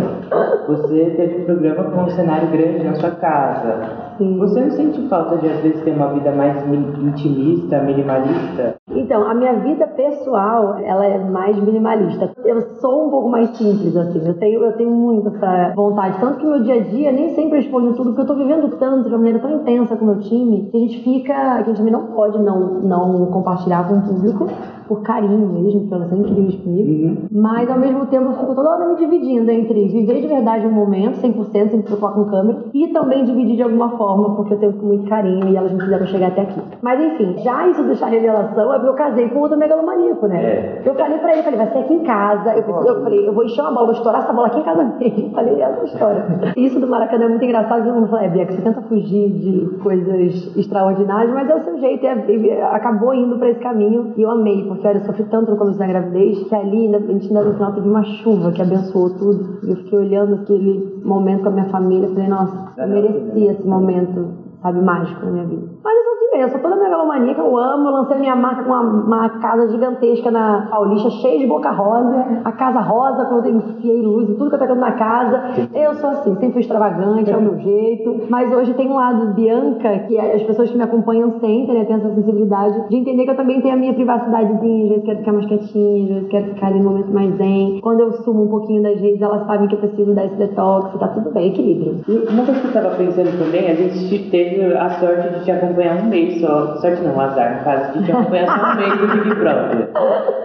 Você 0.67 1.13
teve 1.15 1.41
um 1.41 1.45
programa 1.45 1.85
com 1.85 2.01
um 2.01 2.09
cenário 2.09 2.49
grande 2.49 2.83
na 2.83 2.95
sua 2.95 3.11
casa. 3.11 3.79
Sim. 4.17 4.37
Você 4.39 4.59
não 4.59 4.71
sente 4.71 5.07
falta 5.07 5.37
de 5.37 5.47
às 5.47 5.61
vezes 5.61 5.81
ter 5.83 5.91
uma 5.91 6.07
vida 6.07 6.31
mais 6.33 6.61
intimista, 6.67 7.79
minimalista? 7.79 8.75
Então, 9.07 9.25
a 9.25 9.33
minha 9.33 9.53
vida 9.53 9.87
pessoal, 9.87 10.79
ela 10.79 11.05
é 11.05 11.17
mais 11.17 11.57
minimalista. 11.57 12.29
Eu 12.43 12.61
sou 12.81 13.07
um 13.07 13.09
pouco 13.09 13.29
mais 13.29 13.51
simples, 13.51 13.95
assim. 13.95 14.19
Eu 14.27 14.33
tenho, 14.33 14.61
eu 14.61 14.73
tenho 14.73 14.91
muito 14.91 15.29
essa 15.29 15.71
vontade. 15.73 16.19
Tanto 16.19 16.39
que 16.39 16.43
no 16.43 16.51
meu 16.51 16.63
dia 16.63 16.75
a 16.75 16.79
dia 16.83 17.11
nem 17.13 17.33
sempre 17.33 17.59
respondo 17.59 17.93
tudo, 17.93 18.09
porque 18.09 18.23
eu 18.23 18.25
tô 18.25 18.35
vivendo 18.35 18.67
tanto 18.77 19.03
de 19.03 19.07
uma 19.07 19.19
maneira 19.19 19.39
tão 19.39 19.61
intensa 19.61 19.95
com 19.95 20.03
o 20.03 20.07
meu 20.09 20.19
time, 20.19 20.67
que 20.69 20.75
a 20.75 20.79
gente 20.81 21.03
fica, 21.05 21.63
que 21.63 21.71
a 21.71 21.73
gente 21.73 21.89
não 21.89 22.07
pode 22.07 22.37
não, 22.37 22.81
não 22.81 23.27
compartilhar 23.27 23.87
com 23.87 23.95
o 23.95 24.01
público 24.01 24.47
por 24.87 25.01
carinho 25.01 25.47
mesmo, 25.47 25.81
porque 25.81 25.93
elas 25.93 26.09
são 26.09 26.19
incríveis 26.19 26.55
comigo. 26.55 26.89
Uhum. 26.89 27.27
Mas 27.31 27.69
ao 27.69 27.79
mesmo 27.79 28.05
tempo 28.07 28.25
eu 28.25 28.33
fico 28.33 28.55
toda 28.55 28.69
hora 28.69 28.89
me 28.89 28.95
dividindo 28.95 29.49
entre 29.51 29.87
viver 29.87 30.21
de 30.21 30.27
verdade 30.27 30.67
um 30.67 30.71
momento, 30.71 31.19
100%, 31.19 31.69
sem 31.69 31.81
preocupar 31.81 32.13
com 32.13 32.25
câmera, 32.25 32.65
e 32.73 32.87
também 32.89 33.25
dividir 33.25 33.55
de 33.55 33.63
alguma 33.63 33.97
forma, 33.97 34.35
porque 34.35 34.53
eu 34.53 34.59
tenho 34.59 34.73
muito 34.73 35.07
carinho 35.09 35.47
e 35.49 35.55
elas 35.55 35.71
me 35.71 35.81
fizeram 35.81 36.05
chegar 36.07 36.27
até 36.27 36.41
aqui. 36.41 36.61
Mas 36.81 36.99
enfim, 36.99 37.35
já 37.43 37.67
isso 37.67 37.95
chá 37.95 38.07
revelação 38.07 38.73
é 38.73 38.75
porque 38.75 38.89
eu 38.89 38.93
casei 38.93 39.29
com 39.29 39.39
outro 39.39 39.57
megalomaníaco, 39.57 40.27
né? 40.27 40.43
É. 40.43 40.81
Eu 40.85 40.95
falei 40.95 41.17
pra 41.17 41.33
ele, 41.33 41.43
falei, 41.43 41.57
vai 41.57 41.71
ser 41.71 41.79
aqui 41.79 41.93
em 41.93 42.03
casa. 42.03 42.53
Eu, 42.55 42.63
preciso, 42.63 42.87
eu 42.87 43.03
falei, 43.03 43.27
eu 43.27 43.33
vou 43.33 43.43
encher 43.43 43.61
uma 43.61 43.71
bola, 43.71 43.85
vou 43.87 43.95
estourar 43.95 44.23
essa 44.23 44.33
bola 44.33 44.47
aqui 44.47 44.59
em 44.59 44.63
casa 44.63 44.83
mesmo. 44.83 45.31
Falei, 45.37 45.61
essa 45.61 45.83
história. 45.85 46.25
Isso 46.55 46.79
do 46.79 46.87
Maracanã 46.87 47.25
é 47.25 47.29
muito 47.29 47.45
engraçado, 47.45 47.83
todo 47.83 47.95
mundo 47.95 48.07
fala, 48.07 48.25
é, 48.25 48.29
Bia, 48.29 48.45
que 48.45 48.53
você 48.53 48.61
tenta 48.61 48.81
fugir 48.81 49.29
de 49.31 49.77
coisas 49.81 50.55
extraordinárias, 50.55 51.33
mas 51.33 51.49
é 51.49 51.55
o 51.55 51.63
seu 51.63 51.77
jeito, 51.79 52.05
e 52.05 52.49
é, 52.49 52.63
acabou 52.63 53.13
indo 53.13 53.37
pra 53.37 53.49
esse 53.49 53.59
caminho 53.59 54.13
e 54.15 54.21
eu 54.21 54.29
amei, 54.29 54.63
porque 54.67 54.76
eu 54.85 55.05
sofri 55.05 55.23
tanto 55.25 55.51
no 55.51 55.57
começo 55.57 55.77
da 55.79 55.87
gravidez 55.87 56.43
que 56.47 56.55
ali, 56.55 56.95
a 56.95 56.99
gente 56.99 57.27
ainda 57.27 57.43
no 57.43 57.53
final 57.53 57.73
teve 57.73 57.87
uma 57.87 58.03
chuva 58.03 58.51
que 58.51 58.61
abençoou 58.61 59.09
tudo. 59.11 59.59
Eu 59.63 59.75
fiquei 59.77 59.99
olhando 59.99 60.35
aquele 60.35 61.01
momento 61.03 61.43
com 61.43 61.49
a 61.49 61.51
minha 61.51 61.69
família, 61.69 62.07
falei, 62.09 62.27
nossa, 62.27 62.73
eu 62.77 62.87
merecia 62.87 63.51
esse 63.51 63.67
momento, 63.67 64.27
sabe, 64.61 64.81
mágico 64.81 65.25
na 65.25 65.31
minha 65.31 65.45
vida. 65.45 65.67
Mas 65.83 66.06
eu 66.33 66.49
sou 66.49 66.59
toda 66.59 66.75
megalomaníaca, 66.75 67.41
eu 67.41 67.57
amo. 67.57 67.87
Eu 67.87 67.93
lancei 67.93 68.17
minha 68.17 68.35
marca 68.35 68.63
com 68.63 68.69
uma, 68.69 68.81
uma, 68.81 69.29
casa 69.39 69.69
gigantesca 69.69 70.29
na 70.29 70.67
Paulista, 70.69 71.09
cheia 71.09 71.39
de 71.39 71.47
boca 71.47 71.71
rosa. 71.71 72.41
A 72.43 72.51
casa 72.51 72.79
rosa, 72.79 73.25
quando 73.25 73.45
eu 73.45 73.55
enfiei 73.55 74.01
luz 74.01 74.29
e 74.29 74.33
tudo 74.35 74.49
que 74.49 74.63
eu 74.63 74.67
tô 74.67 74.75
na 74.75 74.91
casa. 74.93 75.67
Eu 75.73 75.93
sou 75.95 76.09
assim, 76.09 76.33
sempre 76.35 76.51
fui 76.51 76.61
extravagante, 76.61 77.31
é 77.31 77.37
o 77.37 77.41
meu 77.41 77.57
jeito. 77.59 78.27
Mas 78.29 78.51
hoje 78.53 78.73
tem 78.73 78.89
um 78.89 78.95
lado 78.95 79.33
Bianca, 79.33 79.99
que 79.99 80.17
as 80.17 80.43
pessoas 80.43 80.69
que 80.69 80.77
me 80.77 80.83
acompanham 80.83 81.39
sentem, 81.39 81.73
né? 81.73 81.85
Tem 81.85 81.95
essa 81.95 82.13
sensibilidade 82.13 82.89
de 82.89 82.95
entender 82.95 83.23
que 83.23 83.31
eu 83.31 83.37
também 83.37 83.61
tenho 83.61 83.73
a 83.73 83.77
minha 83.77 83.93
privacidadezinha. 83.93 84.83
Às 84.83 84.89
vezes 84.89 85.05
quero 85.05 85.19
ficar 85.19 85.33
mais 85.33 85.45
quietinha, 85.45 86.03
às 86.03 86.09
vezes 86.09 86.29
quero 86.29 86.45
ficar 86.53 86.67
ali 86.67 86.79
no 86.79 86.89
momento 86.89 87.13
mais 87.13 87.35
zen. 87.37 87.79
Quando 87.81 88.01
eu 88.01 88.11
sumo 88.23 88.43
um 88.43 88.49
pouquinho 88.49 88.83
das 88.83 88.99
redes, 88.99 89.21
elas 89.21 89.45
sabem 89.45 89.67
que 89.67 89.75
eu 89.75 89.79
preciso 89.79 90.13
dar 90.13 90.25
esse 90.25 90.35
detox, 90.35 90.97
tá 90.99 91.07
tudo 91.07 91.31
bem, 91.31 91.47
equilíbrio. 91.47 92.01
E 92.07 92.33
uma 92.33 92.45
coisa 92.45 92.59
que 92.59 92.67
eu 92.67 92.73
tava 92.73 92.95
pensando 92.95 93.37
também, 93.37 93.69
a 93.69 93.75
gente 93.75 94.29
teve 94.29 94.73
a 94.75 94.89
sorte 94.89 95.29
de 95.29 95.43
te 95.43 95.51
acompanhar 95.51 96.03
um 96.03 96.09
mês 96.09 96.16
mês 96.17 96.41
só, 96.41 96.75
sorte 96.77 97.01
não, 97.03 97.19
azar, 97.19 97.57
no 97.57 97.63
caso, 97.63 97.93
que 97.93 98.03
te 98.03 98.11
acompanha 98.11 98.45
só 98.47 98.71
um 98.71 98.75
mês 98.75 98.97
do 98.99 99.23
Big 99.23 99.35
Brother. 99.35 99.89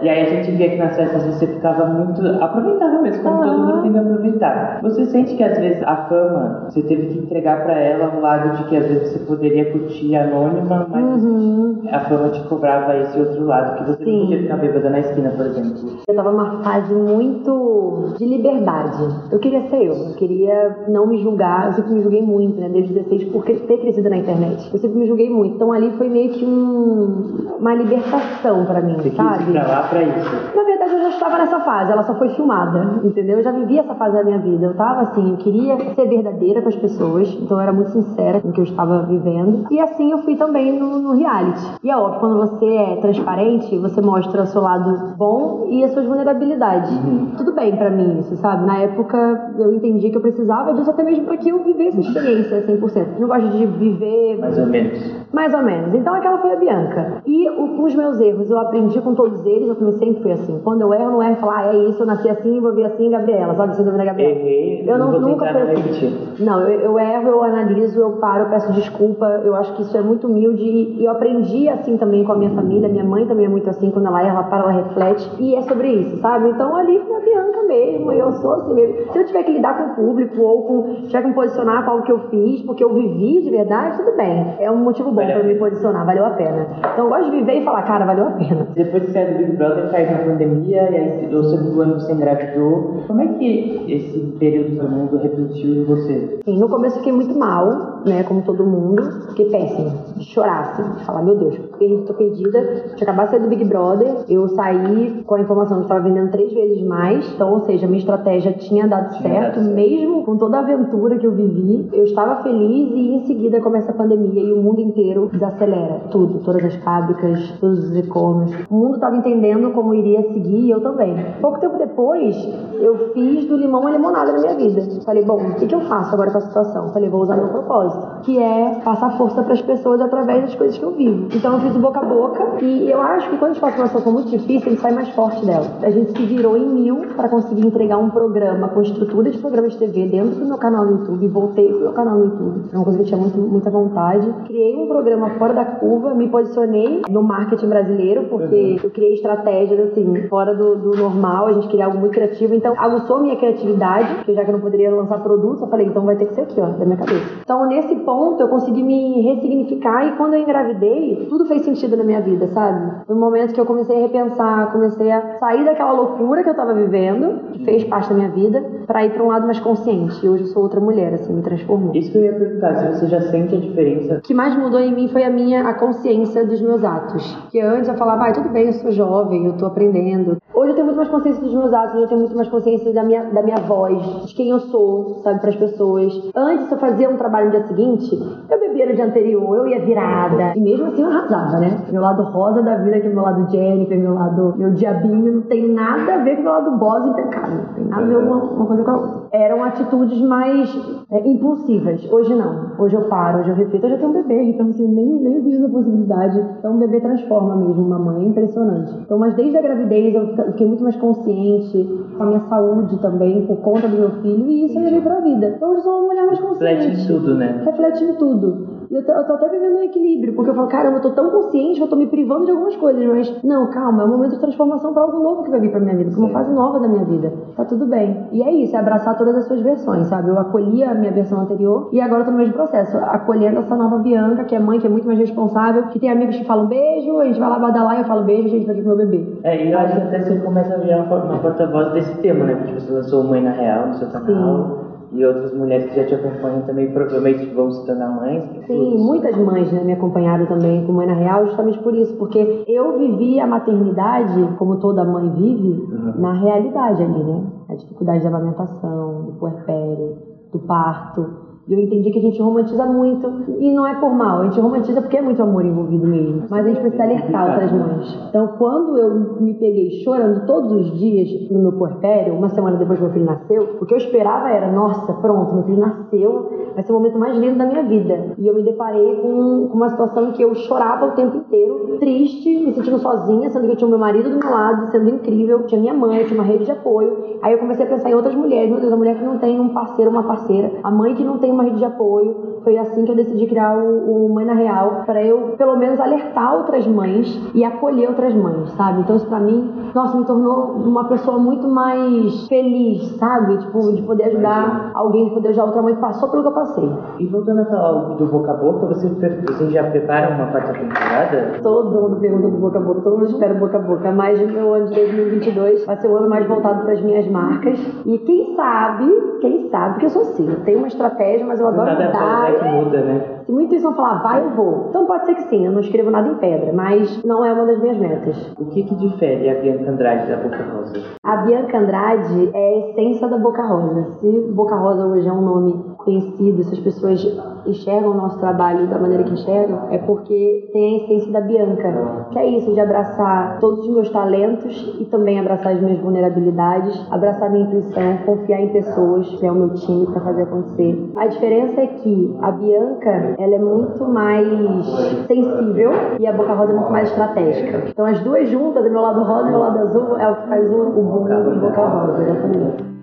E 0.01 0.09
aí 0.09 0.21
a 0.21 0.29
gente 0.29 0.51
via 0.51 0.69
que 0.69 0.77
nas 0.77 0.95
festas 0.95 1.23
você 1.25 1.47
ficava 1.47 1.85
muito. 1.85 2.21
aproveitava 2.43 3.01
mesmo, 3.01 3.23
como 3.23 3.43
todo 3.43 3.59
mundo 3.59 3.81
tem 3.81 3.91
que 3.91 3.99
aproveitar. 3.99 4.79
Você 4.81 5.05
sente 5.05 5.35
que 5.35 5.43
às 5.43 5.57
vezes 5.57 5.83
a 5.83 5.95
fama, 6.07 6.67
você 6.69 6.81
teve 6.81 7.07
que 7.07 7.19
entregar 7.19 7.63
pra 7.63 7.79
ela 7.79 8.15
um 8.15 8.21
lado 8.21 8.57
de 8.57 8.69
que 8.69 8.77
às 8.77 8.85
vezes 8.85 9.11
você 9.11 9.19
poderia 9.19 9.71
curtir 9.71 10.15
anônima, 10.15 10.87
mas 10.89 11.23
uhum. 11.23 11.81
a 11.91 11.99
fama 12.01 12.29
te 12.29 12.41
cobrava 12.47 12.97
esse 12.97 13.19
outro 13.19 13.45
lado, 13.45 13.77
que 13.77 13.91
você 13.91 14.03
Sim. 14.03 14.11
não 14.11 14.25
podia 14.25 14.41
ficar 14.41 14.57
bêbada 14.57 14.89
na 14.89 14.99
esquina, 14.99 15.29
por 15.31 15.45
exemplo. 15.45 15.73
Eu 16.07 16.15
tava 16.15 16.31
numa 16.31 16.63
fase 16.63 16.93
muito 16.93 18.13
de 18.17 18.25
liberdade. 18.25 19.03
Eu 19.31 19.39
queria 19.39 19.61
ser 19.69 19.83
eu, 19.83 19.93
eu 19.93 20.15
queria 20.15 20.85
não 20.87 21.07
me 21.07 21.21
julgar. 21.21 21.67
Eu 21.67 21.73
sempre 21.73 21.93
me 21.93 22.01
julguei 22.01 22.21
muito, 22.21 22.59
né, 22.59 22.69
desde 22.69 22.93
16, 22.93 23.25
por 23.25 23.43
ter 23.43 23.55
crescido 23.77 24.09
na 24.09 24.17
internet. 24.17 24.69
Eu 24.71 24.79
sempre 24.79 24.97
me 24.97 25.07
julguei 25.07 25.29
muito. 25.29 25.57
Então 25.63 25.71
ali 25.71 25.91
foi 25.91 26.09
meio 26.09 26.29
que 26.33 26.43
um, 26.43 27.55
uma 27.57 27.73
libertação 27.73 28.65
para 28.65 28.81
mim, 28.81 28.97
Você 28.97 29.11
sabe? 29.11 29.45
Quis 29.45 29.53
pra 29.53 29.65
lá 29.65 29.83
pra 29.83 30.03
isso. 30.03 30.29
Na 30.53 30.63
verdade, 30.63 30.91
eu 30.91 31.01
já 31.03 31.09
estava 31.09 31.37
nessa 31.37 31.61
fase, 31.61 31.89
ela 31.93 32.03
só 32.03 32.15
foi 32.15 32.27
filmada, 32.35 32.99
entendeu? 33.01 33.37
Eu 33.37 33.43
já 33.45 33.51
vivi 33.51 33.79
essa 33.79 33.95
fase 33.95 34.13
da 34.13 34.25
minha 34.25 34.39
vida. 34.39 34.65
Eu 34.65 34.73
tava 34.73 35.03
assim, 35.03 35.31
eu 35.31 35.37
queria 35.37 35.77
ser 35.95 36.09
verdadeira 36.09 36.61
com 36.61 36.67
as 36.67 36.75
pessoas, 36.75 37.29
então 37.41 37.55
eu 37.55 37.61
era 37.61 37.71
muito 37.71 37.91
sincera 37.91 38.41
com 38.41 38.49
o 38.49 38.51
que 38.51 38.59
eu 38.59 38.65
estava 38.65 39.03
vivendo. 39.03 39.67
E 39.71 39.79
assim 39.79 40.11
eu 40.11 40.17
fui 40.23 40.35
também 40.35 40.77
no, 40.77 40.99
no 40.99 41.13
reality. 41.13 41.61
E 41.81 41.89
é 41.89 41.95
óbvio, 41.95 42.19
quando 42.19 42.39
você 42.39 42.65
é 42.65 42.95
transparente, 42.97 43.77
você 43.77 44.01
mostra 44.01 44.43
o 44.43 44.47
seu 44.47 44.61
lado 44.61 45.15
bom 45.15 45.67
e 45.69 45.81
as 45.85 45.93
suas 45.93 46.05
vulnerabilidades. 46.05 46.91
Uhum. 46.91 47.31
Tudo 47.37 47.53
bem 47.53 47.73
para 47.73 47.89
mim 47.89 48.19
isso, 48.19 48.35
sabe? 48.35 48.65
Na 48.65 48.79
época 48.79 49.53
eu 49.57 49.73
entendi 49.73 50.09
que 50.09 50.17
eu 50.17 50.21
precisava 50.21 50.73
disso 50.73 50.89
até 50.89 51.03
mesmo 51.03 51.23
para 51.23 51.37
que 51.37 51.47
eu 51.47 51.63
vivesse 51.63 51.99
a 51.99 52.01
experiência 52.01 52.67
100%. 52.67 52.97
Eu 53.15 53.21
não 53.21 53.27
gosto 53.29 53.47
de 53.47 53.65
viver. 53.65 54.37
Mais 54.39 54.57
ou 54.57 54.65
menos. 54.65 55.22
Mais 55.33 55.51
ou 55.51 55.63
menos. 55.63 55.95
Então 55.95 56.13
aquela 56.13 56.37
foi 56.37 56.51
a 56.51 56.55
Bianca. 56.55 57.23
E 57.25 57.49
o, 57.49 57.75
com 57.75 57.83
os 57.83 57.95
meus 57.95 58.19
erros, 58.19 58.51
eu 58.51 58.59
aprendi 58.59 59.01
com 59.01 59.15
todos 59.15 59.43
eles, 59.43 59.67
eu 59.67 59.75
também 59.75 59.93
sempre 59.93 60.21
fui 60.21 60.31
assim. 60.31 60.61
Quando 60.63 60.81
eu 60.81 60.93
erro, 60.93 61.09
não 61.09 61.23
erro 61.23 61.37
falar, 61.37 61.69
ah, 61.69 61.73
é 61.73 61.77
isso, 61.89 62.03
eu 62.03 62.05
nasci 62.05 62.29
assim, 62.29 62.59
vou 62.59 62.73
vir 62.75 62.85
assim, 62.85 63.09
Gabriela. 63.09 63.55
Sabe, 63.55 63.75
síndrome 63.75 63.97
da 63.97 64.05
Gabriela. 64.05 64.31
Errei, 64.31 64.85
eu 64.87 64.97
não, 64.99 65.11
não 65.11 65.19
nunca 65.21 65.51
fui 65.51 65.61
assim. 65.61 66.43
Não, 66.43 66.61
eu, 66.61 66.79
eu 66.81 66.99
erro, 66.99 67.29
eu 67.29 67.43
analiso, 67.43 67.99
eu 67.99 68.11
paro, 68.17 68.43
eu 68.43 68.49
peço 68.51 68.71
desculpa. 68.73 69.25
Eu 69.43 69.55
acho 69.55 69.73
que 69.75 69.81
isso 69.81 69.97
é 69.97 70.01
muito 70.01 70.27
humilde 70.27 70.63
e 70.63 71.03
eu 71.03 71.11
aprendi 71.11 71.67
assim 71.67 71.97
também 71.97 72.23
com 72.23 72.33
a 72.33 72.35
minha 72.35 72.51
família. 72.51 72.87
Minha 72.87 73.03
mãe 73.03 73.25
também 73.25 73.47
é 73.47 73.49
muito 73.49 73.67
assim, 73.67 73.89
quando 73.89 74.05
ela 74.05 74.21
erra, 74.21 74.33
ela 74.33 74.43
para, 74.43 74.59
ela 74.59 74.83
reflete. 74.83 75.31
E 75.39 75.55
é 75.55 75.63
sobre 75.63 75.87
isso, 75.93 76.17
sabe? 76.17 76.49
Então 76.49 76.75
ali 76.75 76.99
foi 76.99 77.15
a 77.15 77.19
Bianca 77.19 77.63
mesmo, 77.63 78.11
eu 78.11 78.31
sou 78.33 78.53
assim 78.53 78.75
mesmo. 78.75 79.11
Se 79.11 79.17
eu 79.17 79.25
tiver 79.25 79.43
que 79.43 79.51
lidar 79.51 79.77
com 79.77 79.93
o 79.93 80.05
público 80.05 80.39
ou 80.41 80.63
com, 80.63 80.93
tiver 81.07 81.21
que 81.21 81.27
me 81.29 81.33
posicionar 81.33 81.83
com 81.85 81.91
algo 81.91 82.03
que 82.03 82.11
eu 82.11 82.19
fiz, 82.29 82.61
porque 82.61 82.83
eu 82.83 82.93
vivi 82.93 83.41
de 83.41 83.49
verdade, 83.49 83.97
tudo 83.97 84.15
bem. 84.15 84.55
É 84.59 84.69
um 84.69 84.77
motivo 84.77 85.11
bom 85.11 85.22
para 85.31 85.43
me 85.43 85.55
posicionar, 85.55 86.05
valeu 86.05 86.25
a 86.25 86.31
pena. 86.31 86.67
Então 86.79 87.05
eu 87.05 87.09
gosto 87.09 87.31
de 87.31 87.37
viver 87.37 87.61
e 87.61 87.63
falar, 87.65 87.83
cara, 87.83 88.05
valeu 88.05 88.27
a 88.27 88.31
pena. 88.31 88.67
Depois 88.75 89.03
de 89.03 89.11
sair 89.11 89.33
do 89.33 89.37
Big 89.37 89.57
Brother, 89.57 89.89
caiu 89.91 90.11
na 90.11 90.17
pandemia 90.19 90.89
e 90.89 90.95
aí 90.95 91.35
o 91.35 91.43
segundo 91.43 91.81
ano 91.81 91.93
você 91.99 92.13
engravidou. 92.13 93.03
Como 93.07 93.21
é 93.21 93.27
que 93.27 93.85
esse 93.87 94.19
período 94.39 94.75
do 94.75 94.89
mundo 94.89 95.17
refletiu 95.17 95.75
em 95.75 95.83
você? 95.85 96.39
Sim, 96.43 96.59
no 96.59 96.69
começo 96.69 96.95
eu 96.95 96.99
fiquei 96.99 97.13
muito 97.13 97.37
mal, 97.37 97.92
né, 98.05 98.23
como 98.23 98.41
todo 98.41 98.65
mundo. 98.65 99.03
Fiquei 99.29 99.49
péssimo, 99.49 99.91
de 100.15 100.25
chorar, 100.25 100.71
assim, 100.71 100.93
de 100.97 101.05
falar, 101.05 101.23
meu 101.23 101.35
Deus, 101.35 101.57
tô 102.05 102.13
perdida. 102.13 102.61
Tinha 102.95 103.03
acabado 103.03 103.25
de 103.27 103.31
sair 103.31 103.41
do 103.41 103.49
Big 103.49 103.65
Brother, 103.65 104.25
eu 104.29 104.47
saí 104.49 105.23
com 105.25 105.35
a 105.35 105.41
informação 105.41 105.77
que 105.77 105.83
estava 105.83 106.01
vendendo 106.01 106.31
três 106.31 106.53
vezes 106.53 106.81
mais, 106.85 107.25
então, 107.33 107.53
ou 107.53 107.61
seja, 107.61 107.87
minha 107.87 107.99
estratégia 107.99 108.53
tinha 108.53 108.87
dado 108.87 109.09
tinha 109.17 109.21
certo, 109.21 109.59
dado 109.59 109.73
mesmo 109.73 110.23
com 110.23 110.37
toda 110.37 110.57
a 110.57 110.59
aventura 110.61 111.17
que 111.17 111.25
eu 111.25 111.31
vivi. 111.31 111.89
Eu 111.93 112.05
estava 112.05 112.43
feliz 112.43 112.91
e 112.91 113.15
em 113.15 113.25
seguida 113.25 113.59
começa 113.61 113.91
a 113.91 113.95
pandemia 113.95 114.41
e 114.41 114.53
o 114.53 114.61
mundo 114.61 114.81
inteiro 114.81 115.29
desacelera 115.31 116.01
tudo, 116.11 116.39
todas 116.39 116.63
as 116.63 116.75
fábricas, 116.77 117.57
todos 117.59 117.89
os 117.89 117.97
e-commerce. 117.97 118.65
O 118.69 118.75
mundo 118.75 118.95
estava 118.95 119.15
entendendo 119.15 119.71
como 119.71 119.93
iria 119.93 120.21
seguir 120.33 120.65
e 120.65 120.71
eu 120.71 120.81
também. 120.81 121.15
Pouco 121.41 121.59
tempo 121.59 121.77
depois, 121.77 122.35
eu 122.79 123.11
fiz 123.13 123.45
do 123.45 123.57
limão 123.57 123.85
a 123.87 123.91
limonada 123.91 124.31
na 124.33 124.39
minha 124.39 124.55
vida. 124.55 124.81
Falei, 125.05 125.23
bom, 125.23 125.37
o 125.37 125.55
que, 125.55 125.67
que 125.67 125.75
eu 125.75 125.81
faço 125.81 126.13
agora 126.13 126.31
com 126.31 126.37
a 126.37 126.41
situação? 126.41 126.89
Falei, 126.89 127.09
vou 127.09 127.21
usar 127.21 127.35
meu 127.35 127.49
propósito, 127.49 127.92
que 128.23 128.39
é 128.39 128.81
passar 128.83 129.17
força 129.17 129.43
para 129.43 129.53
as 129.53 129.61
pessoas 129.61 130.01
através 130.01 130.43
das 130.43 130.55
coisas 130.55 130.77
que 130.77 130.83
eu 130.83 130.91
vivo. 130.91 131.27
Então 131.33 131.53
eu 131.53 131.59
fiz 131.59 131.75
o 131.75 131.79
boca 131.79 131.99
a 131.99 132.05
boca 132.05 132.63
e 132.63 132.89
eu 132.89 133.01
acho 133.01 133.29
que 133.29 133.37
quando 133.37 133.51
a 133.51 133.53
gente 133.53 133.61
passa 133.61 133.77
uma 133.77 133.87
situação 133.87 134.13
muito 134.13 134.29
difícil, 134.29 134.67
a 134.67 134.69
gente 134.71 134.81
sai 134.81 134.93
mais 134.93 135.09
forte 135.09 135.45
dela. 135.45 135.67
A 135.81 135.89
gente 135.89 136.11
se 136.11 136.25
virou 136.25 136.57
em 136.57 136.65
mil 136.65 137.01
para 137.15 137.29
conseguir 137.29 137.65
entregar 137.65 137.97
um 137.97 138.09
programa 138.09 138.69
com 138.69 138.81
estrutura 138.81 139.29
de 139.29 139.37
programa 139.37 139.67
de 139.67 139.77
TV 139.77 140.07
dentro 140.07 140.39
do 140.39 140.45
meu 140.45 140.57
canal 140.57 140.85
no 140.85 140.91
YouTube. 140.99 141.27
Voltei 141.27 141.69
pro 141.69 141.79
meu 141.79 141.93
canal 141.93 142.17
no 142.17 142.25
YouTube. 142.25 142.69
É 142.71 142.75
uma 142.75 142.83
coisa 142.83 142.99
que 142.99 143.03
eu 143.03 143.07
tinha 143.07 143.19
muito, 143.19 143.37
muita 143.37 143.69
vontade. 143.69 144.33
Criei 144.45 144.75
um 144.75 144.87
programa 144.87 145.29
fora 145.31 145.53
da 145.53 145.65
curva, 145.65 146.13
me 146.13 146.29
posicionei 146.29 147.01
no 147.09 147.23
marketing 147.23 147.67
brasileiro, 147.67 148.23
porque 148.29 148.55
uhum. 148.55 148.77
eu 148.83 148.89
criei 148.91 149.13
estratégias 149.13 149.79
assim, 149.91 150.27
fora 150.27 150.55
do, 150.55 150.75
do, 150.75 150.97
normal. 150.97 151.47
A 151.47 151.53
gente 151.53 151.67
queria 151.67 151.85
algo 151.85 151.97
muito 151.97 152.13
criativo. 152.13 152.53
Então, 152.53 152.73
aguçou 152.77 153.19
minha 153.19 153.35
criatividade, 153.35 154.15
porque 154.15 154.33
já 154.33 154.43
que 154.43 154.49
eu 154.49 154.53
não 154.53 154.61
poderia 154.61 154.93
lançar 154.93 155.21
produtos, 155.21 155.61
eu 155.61 155.67
falei, 155.67 155.87
então 155.87 156.05
vai 156.05 156.15
ter 156.15 156.27
que 156.27 156.35
ser 156.35 156.41
aqui, 156.41 156.59
ó, 156.59 156.67
da 156.67 156.85
minha 156.85 156.97
cabeça. 156.97 157.25
Então, 157.41 157.67
nesse 157.67 157.82
ponto, 158.03 158.41
eu 158.41 158.47
consegui 158.47 158.83
me 158.83 159.21
ressignificar 159.21 160.05
e 160.05 160.15
quando 160.15 160.33
eu 160.35 160.41
engravidei, 160.41 161.27
tudo 161.29 161.45
fez 161.45 161.63
sentido 161.63 161.97
na 161.97 162.03
minha 162.03 162.21
vida, 162.21 162.47
sabe? 162.49 163.05
Foi 163.05 163.15
um 163.15 163.19
momento 163.19 163.53
que 163.53 163.61
eu 163.61 163.65
comecei 163.65 163.97
a 163.97 164.01
repensar, 164.01 164.71
comecei 164.71 165.11
a 165.11 165.37
sair 165.39 165.65
daquela 165.65 165.91
loucura 165.91 166.43
que 166.43 166.49
eu 166.49 166.55
tava 166.55 166.73
vivendo, 166.73 167.51
que 167.51 167.63
fez 167.63 167.83
parte 167.85 168.09
da 168.09 168.15
minha 168.15 168.29
vida, 168.29 168.63
para 168.85 169.05
ir 169.05 169.11
para 169.11 169.23
um 169.23 169.27
lado 169.27 169.45
mais 169.45 169.59
consciente. 169.59 170.25
E 170.25 170.29
hoje 170.29 170.43
eu 170.43 170.47
sou 170.47 170.63
outra 170.63 170.79
mulher, 170.79 171.13
assim, 171.13 171.33
me 171.33 171.41
transformou. 171.41 171.95
Isso 171.95 172.11
que 172.11 172.17
eu 172.17 172.23
ia 172.23 172.33
perguntar, 172.33 172.75
se 172.75 172.99
você 172.99 173.07
já 173.07 173.21
sente 173.21 173.55
a 173.55 173.59
diferença. 173.59 174.15
O 174.15 174.21
que 174.21 174.33
mais 174.33 174.55
mudou 174.57 174.79
em 174.79 174.93
mim 174.93 175.07
foi 175.07 175.23
a 175.23 175.29
minha 175.29 175.67
a 175.67 175.73
consciência 175.73 176.45
dos 176.45 176.61
meus 176.61 176.83
atos. 176.83 177.23
Que 177.51 177.59
antes 177.61 177.87
eu 177.87 177.95
falava, 177.95 178.25
ah, 178.25 178.33
tudo 178.33 178.49
bem, 178.49 178.67
eu 178.67 178.73
sou 178.73 178.91
jovem, 178.91 179.45
eu 179.45 179.57
tô 179.57 179.65
aprendendo. 179.65 180.37
Hoje 180.53 180.71
eu 180.71 180.75
tenho 180.75 180.85
muito 180.85 180.97
mais 180.97 181.09
consciência 181.09 181.41
dos 181.41 181.53
meus 181.53 181.73
atos, 181.73 181.95
hoje 181.95 182.03
eu 182.03 182.09
tenho 182.09 182.19
muito 182.21 182.35
mais 182.35 182.47
consciência 182.49 182.93
da 182.93 183.03
minha, 183.03 183.23
da 183.23 183.41
minha 183.41 183.57
voz, 183.57 184.25
de 184.25 184.35
quem 184.35 184.49
eu 184.49 184.59
sou, 184.59 185.21
sabe, 185.23 185.39
para 185.39 185.49
as 185.49 185.55
pessoas. 185.55 186.31
Antes 186.35 186.71
eu 186.71 186.77
fazia 186.77 187.09
um 187.09 187.17
trabalho 187.17 187.51
dia 187.51 187.61
seguinte, 187.73 188.19
eu 188.49 188.59
bebia 188.59 188.87
no 188.87 188.95
dia 188.95 189.05
anterior, 189.05 189.57
eu 189.57 189.67
ia 189.67 189.85
virada. 189.85 190.53
E 190.55 190.61
mesmo 190.61 190.87
assim 190.87 191.01
eu 191.01 191.09
arrasava, 191.09 191.59
né? 191.59 191.85
Meu 191.91 192.01
lado 192.01 192.23
rosa 192.23 192.61
da 192.61 192.77
vida, 192.77 192.99
que 192.99 193.07
é 193.07 193.09
meu 193.09 193.23
lado 193.23 193.49
Jennifer, 193.51 193.99
meu 193.99 194.13
lado, 194.13 194.53
meu 194.57 194.71
diabinho, 194.71 195.35
não 195.35 195.41
tem 195.43 195.73
nada 195.73 196.15
a 196.15 196.17
ver 196.23 196.37
com 196.37 196.43
meu 196.43 196.51
lado 196.51 196.77
boss 196.77 197.05
impecável. 197.05 197.57
Não 197.57 197.73
tem 197.73 197.85
nada 197.85 198.03
a 198.03 198.07
ver 198.07 198.17
uma, 198.17 198.35
uma 198.35 198.65
coisa 198.65 198.83
com 198.83 198.91
a 198.91 198.97
outra. 198.97 199.23
Eram 199.31 199.63
atitudes 199.63 200.21
mais 200.21 200.69
é, 201.11 201.27
impulsivas. 201.27 202.07
Hoje 202.11 202.35
não. 202.35 202.71
Hoje 202.77 202.95
eu 202.95 203.03
paro, 203.03 203.39
hoje 203.39 203.49
eu 203.49 203.55
reflito. 203.55 203.85
Hoje 203.85 203.95
eu 203.95 203.99
tenho 203.99 204.09
um 204.09 204.13
bebê, 204.13 204.43
então 204.43 204.67
assim, 204.67 204.87
nem, 204.87 205.05
nem 205.05 205.37
existe 205.37 205.63
essa 205.63 205.69
possibilidade. 205.69 206.39
Então 206.59 206.75
o 206.75 206.79
bebê 206.79 206.99
transforma 206.99 207.55
mesmo 207.55 207.83
uma 207.83 207.99
mãe, 207.99 208.23
é 208.23 208.27
impressionante. 208.27 208.93
Então, 209.01 209.17
mas 209.17 209.33
desde 209.35 209.57
a 209.57 209.61
gravidez 209.61 210.13
eu 210.13 210.27
fiquei 210.51 210.67
muito 210.67 210.83
mais 210.83 210.95
consciente 210.95 211.89
com 212.17 212.23
a 212.23 212.25
minha 212.27 212.39
saúde 212.41 212.97
também, 212.99 213.45
por 213.45 213.57
conta 213.57 213.87
do 213.87 213.97
meu 213.97 214.09
filho, 214.21 214.47
e 214.49 214.65
isso 214.65 214.77
eu 214.77 214.83
levei 214.83 215.01
pra 215.01 215.19
vida. 215.19 215.53
Então 215.55 215.69
hoje 215.69 215.79
eu 215.79 215.83
sou 215.83 215.93
uma 215.93 216.07
mulher 216.07 216.25
mais 216.25 216.39
consciente. 216.39 216.87
Reflete 216.87 217.07
tudo, 217.07 217.35
né? 217.35 217.62
Reflete 217.63 218.03
em 218.03 218.13
tudo. 218.15 218.73
E 218.89 218.95
eu 218.95 219.03
tô, 219.03 219.11
eu 219.11 219.23
tô 219.25 219.33
até 219.33 219.49
vivendo 219.49 219.77
um 219.77 219.83
equilíbrio, 219.83 220.35
porque 220.35 220.51
eu 220.51 220.55
falo, 220.55 220.67
caramba, 220.67 220.97
eu 220.97 221.01
tô 221.01 221.11
tão 221.11 221.29
consciente 221.31 221.77
que 221.77 221.83
eu 221.83 221.87
tô 221.87 221.95
me 221.95 222.07
privando 222.07 222.45
de 222.45 222.51
algumas 222.51 222.75
coisas, 222.75 223.03
mas 223.05 223.43
não, 223.43 223.71
calma, 223.71 224.03
é 224.03 224.05
um 224.05 224.09
momento 224.09 224.33
de 224.33 224.39
transformação 224.39 224.93
para 224.93 225.01
algo 225.01 225.19
novo 225.19 225.43
que 225.43 225.49
vai 225.49 225.59
vir 225.59 225.71
pra 225.71 225.79
minha 225.79 225.95
vida, 225.95 226.11
pra 226.11 226.19
uma 226.19 226.29
fase 226.29 226.53
nova 226.53 226.79
da 226.79 226.87
minha 226.87 227.03
vida. 227.03 227.33
Tá 227.55 227.65
tudo 227.65 227.87
bem. 227.87 228.27
E 228.31 228.43
é 228.43 228.51
isso, 228.51 228.75
é 228.75 228.79
abraçar 228.79 229.17
todas 229.17 229.35
as 229.35 229.45
suas 229.45 229.61
versões, 229.61 230.05
sabe? 230.07 230.29
Eu 230.29 230.37
acolhi 230.37 230.83
a 230.83 230.93
minha 230.93 231.11
versão 231.11 231.41
anterior 231.41 231.89
e 231.91 231.99
agora 231.99 232.21
eu 232.21 232.25
tô 232.25 232.31
no 232.31 232.37
mesmo 232.37 232.53
processo, 232.53 232.97
acolhendo 232.97 233.59
essa 233.59 233.75
nova 233.75 233.97
Bianca, 233.97 234.43
que 234.43 234.55
é 234.55 234.59
mãe, 234.59 234.79
que 234.79 234.85
é 234.85 234.89
muito 234.89 235.07
mais 235.07 235.17
responsável, 235.17 235.87
que 235.87 235.99
tem 235.99 236.11
amigos 236.11 236.37
que 236.37 236.45
falam 236.45 236.67
beijo, 236.67 237.19
a 237.19 237.25
gente 237.25 237.39
vai 237.39 237.49
lá 237.49 237.57
badalar 237.57 237.97
e 237.97 238.01
eu 238.01 238.05
falo 238.05 238.23
beijo, 238.23 238.47
a 238.47 238.51
gente 238.51 238.65
vai 238.65 238.75
aqui 238.75 238.83
com 238.83 238.89
meu 238.89 238.97
bebê. 238.97 239.39
É, 239.43 239.65
e 239.65 239.71
eu 239.71 239.79
acho 239.79 239.95
que 239.95 240.01
até 240.01 240.19
você 240.19 240.39
começa 240.39 240.73
a 240.73 240.77
virar 240.77 241.03
uma 241.03 241.39
porta-voz 241.39 241.93
desse 241.93 242.15
tema, 242.21 242.45
né? 242.45 242.55
Porque 242.55 242.79
você 242.79 242.91
lançou 242.93 243.23
Mãe 243.23 243.41
na 243.41 243.51
Real 243.51 243.87
no 243.87 243.93
seu 243.95 244.07
canal. 244.09 244.77
Sim 244.77 244.82
e 245.13 245.25
outras 245.25 245.53
mulheres 245.53 245.89
que 245.89 245.95
já 245.95 246.05
te 246.05 246.15
acompanham 246.15 246.63
também 246.63 246.91
provavelmente 246.91 247.45
vão 247.53 247.71
se 247.71 247.85
tornar 247.85 248.09
mães. 248.09 248.43
Sim, 248.65 248.97
muitas 248.97 249.37
mães 249.37 249.71
né, 249.71 249.83
me 249.83 249.93
acompanharam 249.93 250.45
também 250.45 250.85
com 250.85 250.91
Mãe 250.91 251.05
na 251.05 251.13
Real, 251.13 251.45
justamente 251.45 251.79
por 251.79 251.93
isso, 251.93 252.15
porque 252.17 252.63
eu 252.67 252.97
vivi 252.97 253.39
a 253.39 253.45
maternidade, 253.45 254.55
como 254.57 254.77
toda 254.77 255.03
mãe 255.03 255.29
vive, 255.29 255.83
uhum. 255.91 256.13
na 256.17 256.33
realidade 256.33 257.03
ali, 257.03 257.23
né? 257.23 257.43
A 257.69 257.75
dificuldade 257.75 258.23
da 258.23 258.29
amamentação, 258.29 259.23
do 259.23 259.31
puerpério, 259.33 260.17
do 260.51 260.59
parto. 260.59 261.42
E 261.67 261.73
eu 261.73 261.79
entendi 261.79 262.11
que 262.11 262.19
a 262.19 262.21
gente 262.21 262.41
romantiza 262.41 262.85
muito. 262.85 263.31
E 263.59 263.71
não 263.71 263.87
é 263.87 263.95
por 263.95 264.13
mal, 264.13 264.41
a 264.41 264.43
gente 264.45 264.59
romantiza 264.59 265.01
porque 265.01 265.17
é 265.17 265.21
muito 265.21 265.41
amor 265.41 265.65
envolvido 265.65 266.05
mesmo. 266.05 266.43
Mas 266.49 266.65
a 266.65 266.69
gente 266.69 266.81
precisa 266.81 267.03
alertar 267.03 267.51
outras 267.51 267.71
mães. 267.71 268.19
Então, 268.29 268.47
quando 268.57 268.97
eu 268.97 269.41
me 269.41 269.53
peguei 269.53 270.03
chorando 270.03 270.45
todos 270.45 270.71
os 270.71 270.99
dias 270.99 271.49
no 271.49 271.59
meu 271.59 271.71
puerpério, 271.73 272.33
uma 272.33 272.49
semana 272.49 272.77
depois 272.77 272.99
que 272.99 273.05
meu 273.05 273.13
filho 273.13 273.25
nasceu, 273.25 273.77
o 273.79 273.85
que 273.85 273.93
eu 273.93 273.97
esperava 273.97 274.49
era: 274.49 274.71
nossa, 274.71 275.13
pronto, 275.13 275.53
meu 275.53 275.63
filho 275.63 275.79
nasceu, 275.79 276.49
vai 276.75 276.83
ser 276.83 276.91
o 276.91 276.95
momento 276.95 277.17
mais 277.17 277.37
lindo 277.37 277.57
da 277.57 277.65
minha 277.65 277.83
vida. 277.83 278.33
E 278.37 278.47
eu 278.47 278.55
me 278.55 278.63
deparei 278.63 279.15
com 279.21 279.69
uma 279.73 279.89
situação 279.89 280.29
em 280.29 280.31
que 280.31 280.41
eu 280.41 280.53
chorava 280.55 281.07
o 281.07 281.11
tempo 281.11 281.37
inteiro, 281.37 281.97
triste, 281.99 282.59
me 282.59 282.73
sentindo 282.73 282.97
sozinha, 282.97 283.49
sendo 283.49 283.65
que 283.65 283.71
eu 283.71 283.77
tinha 283.77 283.87
o 283.87 283.89
meu 283.89 283.99
marido 283.99 284.29
do 284.29 284.37
meu 284.37 284.51
lado, 284.51 284.91
sendo 284.91 285.09
incrível, 285.09 285.63
tinha 285.65 285.79
minha 285.79 285.93
mãe, 285.93 286.25
tinha 286.25 286.39
uma 286.39 286.43
rede 286.43 286.65
de 286.65 286.71
apoio. 286.71 287.37
Aí 287.41 287.53
eu 287.53 287.59
comecei 287.59 287.85
a 287.85 287.89
pensar 287.89 288.09
em 288.09 288.15
outras 288.15 288.35
mulheres: 288.35 288.69
meu 288.69 288.81
Deus, 288.81 288.91
a 288.91 288.97
mulher 288.97 289.17
que 289.17 289.23
não 289.23 289.37
tem 289.37 289.59
um 289.59 289.69
parceiro, 289.69 290.11
uma 290.11 290.23
parceira, 290.23 290.71
a 290.83 290.91
mãe 290.91 291.15
que 291.15 291.23
não 291.23 291.37
tem 291.37 291.52
uma 291.53 291.63
rede 291.63 291.77
de 291.77 291.85
apoio. 291.85 292.53
Foi 292.63 292.77
assim 292.77 293.03
que 293.03 293.11
eu 293.11 293.15
decidi 293.15 293.45
criar 293.47 293.77
o, 293.77 294.25
o 294.25 294.33
Mãe 294.33 294.45
na 294.45 294.53
Real, 294.53 295.03
para 295.05 295.21
eu, 295.23 295.55
pelo 295.57 295.75
menos, 295.75 295.99
alertar 295.99 296.55
outras 296.55 296.87
mães 296.87 297.27
e 297.53 297.63
acolher 297.63 298.07
outras 298.07 298.33
mães, 298.33 298.69
sabe? 298.71 299.01
Então, 299.01 299.17
isso 299.17 299.27
pra 299.27 299.39
mim, 299.39 299.71
nossa, 299.93 300.17
me 300.17 300.25
tornou 300.25 300.71
uma 300.71 301.07
pessoa 301.09 301.37
muito 301.37 301.67
mais 301.67 302.47
feliz, 302.47 303.17
sabe? 303.17 303.57
Tipo, 303.57 303.93
de 303.93 304.01
poder 304.03 304.25
ajudar 304.25 304.91
alguém, 304.93 305.27
de 305.27 305.33
poder 305.33 305.49
ajudar 305.49 305.65
outra 305.65 305.81
mãe 305.81 305.95
que 305.95 306.01
passou 306.01 306.29
pelo 306.29 306.43
que 306.43 306.49
eu 306.49 306.53
passei. 306.53 306.89
E 307.19 307.27
voltando 307.27 307.61
a 307.61 307.65
falar 307.65 308.15
do 308.15 308.25
boca 308.25 308.51
a 308.51 308.55
boca, 308.55 308.87
você, 308.87 309.09
você 309.09 309.69
já 309.69 309.83
prepara 309.83 310.33
uma 310.33 310.47
quarta 310.47 310.73
temporada? 310.73 311.59
Todo 311.61 311.91
mundo 311.91 312.19
pergunta 312.19 312.47
do 312.49 312.57
boca 312.57 312.79
a 312.79 312.81
boca, 312.81 313.01
todo 313.01 313.17
mundo 313.17 313.29
espera 313.29 313.53
boca 313.53 313.77
a 313.77 313.81
boca, 313.81 314.11
mas 314.11 314.41
o 314.41 314.47
meu 314.47 314.73
ano 314.73 314.87
de 314.87 314.95
2022 314.95 315.85
vai 315.85 315.97
ser 315.97 316.07
o 316.07 316.15
ano 316.15 316.29
mais 316.29 316.47
voltado 316.47 316.83
para 316.83 316.93
as 316.93 317.01
minhas 317.01 317.27
marcas. 317.29 317.79
E 318.05 318.17
quem 318.19 318.55
sabe, 318.55 319.05
quem 319.41 319.69
sabe, 319.69 319.93
porque 319.93 320.05
eu 320.05 320.09
sou 320.09 320.21
assim, 320.23 320.49
eu 320.49 320.63
tenho 320.63 320.79
uma 320.79 320.87
estratégia 320.87 321.42
mas 321.43 321.59
eu 321.59 321.67
adoro 321.67 321.85
Nada 321.85 322.07
dar. 322.11 322.49
é 322.49 322.59
que 322.59 322.65
muda, 322.65 323.01
né? 323.01 323.21
Se 323.45 323.51
muita 323.51 323.75
intuição 323.75 323.93
falar, 323.93 324.21
vai, 324.23 324.43
eu 324.43 324.51
vou. 324.51 324.87
Então 324.89 325.05
pode 325.05 325.25
ser 325.25 325.35
que 325.35 325.43
sim, 325.43 325.65
eu 325.65 325.71
não 325.71 325.81
escrevo 325.81 326.09
nada 326.11 326.29
em 326.29 326.35
pedra, 326.35 326.71
mas 326.73 327.23
não 327.23 327.43
é 327.43 327.51
uma 327.51 327.65
das 327.65 327.79
minhas 327.79 327.97
metas. 327.97 328.53
O 328.57 328.65
que 328.65 328.83
que 328.83 328.95
difere 328.95 329.49
a 329.49 329.55
Bianca 329.61 329.91
Andrade 329.91 330.29
da 330.29 330.37
Boca 330.37 330.63
Rosa? 330.73 330.93
A 331.23 331.37
Bianca 331.37 331.77
Andrade 331.77 332.49
é 332.53 332.57
a 332.57 332.77
essência 332.89 333.27
da 333.27 333.37
Boca 333.37 333.63
Rosa. 333.63 334.03
Se 334.19 334.51
Boca 334.53 334.75
Rosa 334.75 335.05
hoje 335.05 335.27
é 335.27 335.33
um 335.33 335.41
nome 335.41 335.92
conhecido, 336.03 336.63
se 336.63 336.73
as 336.73 336.79
pessoas 336.79 337.21
enxergam 337.65 338.11
o 338.11 338.13
nosso 338.15 338.37
trabalho 338.39 338.87
da 338.87 338.99
maneira 338.99 339.23
que 339.23 339.33
enxergam, 339.33 339.87
é 339.91 339.97
porque 339.97 340.69
tem 340.71 340.95
a 340.95 341.03
essência 341.03 341.31
da 341.31 341.41
Bianca, 341.41 342.27
que 342.31 342.39
é 342.39 342.47
isso, 342.47 342.73
de 342.73 342.79
abraçar 342.79 343.59
todos 343.59 343.79
os 343.79 343.89
meus 343.89 344.09
talentos 344.09 344.97
e 344.99 345.05
também 345.05 345.39
abraçar 345.39 345.73
as 345.73 345.81
minhas 345.81 345.99
vulnerabilidades, 345.99 347.07
abraçar 347.11 347.51
minha 347.51 347.65
intuição, 347.65 348.17
confiar 348.25 348.61
em 348.61 348.69
pessoas, 348.69 349.27
que 349.35 349.45
é 349.45 349.51
o 349.51 349.55
meu 349.55 349.73
time 349.73 350.05
para 350.07 350.21
fazer 350.21 350.43
acontecer. 350.43 351.11
A 351.15 351.27
diferença 351.27 351.81
é 351.81 351.87
que 351.87 352.37
a 352.41 352.51
Bianca, 352.51 353.35
ela 353.37 353.55
é 353.55 353.59
muito 353.59 354.03
mais 354.05 354.85
sensível 355.27 355.91
e 356.19 356.27
a 356.27 356.33
Boca 356.33 356.53
Rosa 356.53 356.71
é 356.71 356.75
muito 356.75 356.91
mais 356.91 357.09
estratégica. 357.09 357.83
Então 357.87 358.05
as 358.05 358.19
duas 358.21 358.49
juntas, 358.49 358.85
o 358.85 358.89
meu 358.89 359.01
lado 359.01 359.23
rosa 359.23 359.45
e 359.45 359.47
o 359.47 359.51
meu 359.51 359.59
lado 359.59 359.79
azul, 359.79 360.17
é 360.17 360.29
o 360.29 360.35
que 360.35 360.47
faz 360.47 360.71
o, 360.71 360.75
o 360.75 361.51
do 361.53 361.59
Boca 361.59 361.85
Rosa, 361.85 362.23
exatamente. 362.23 363.02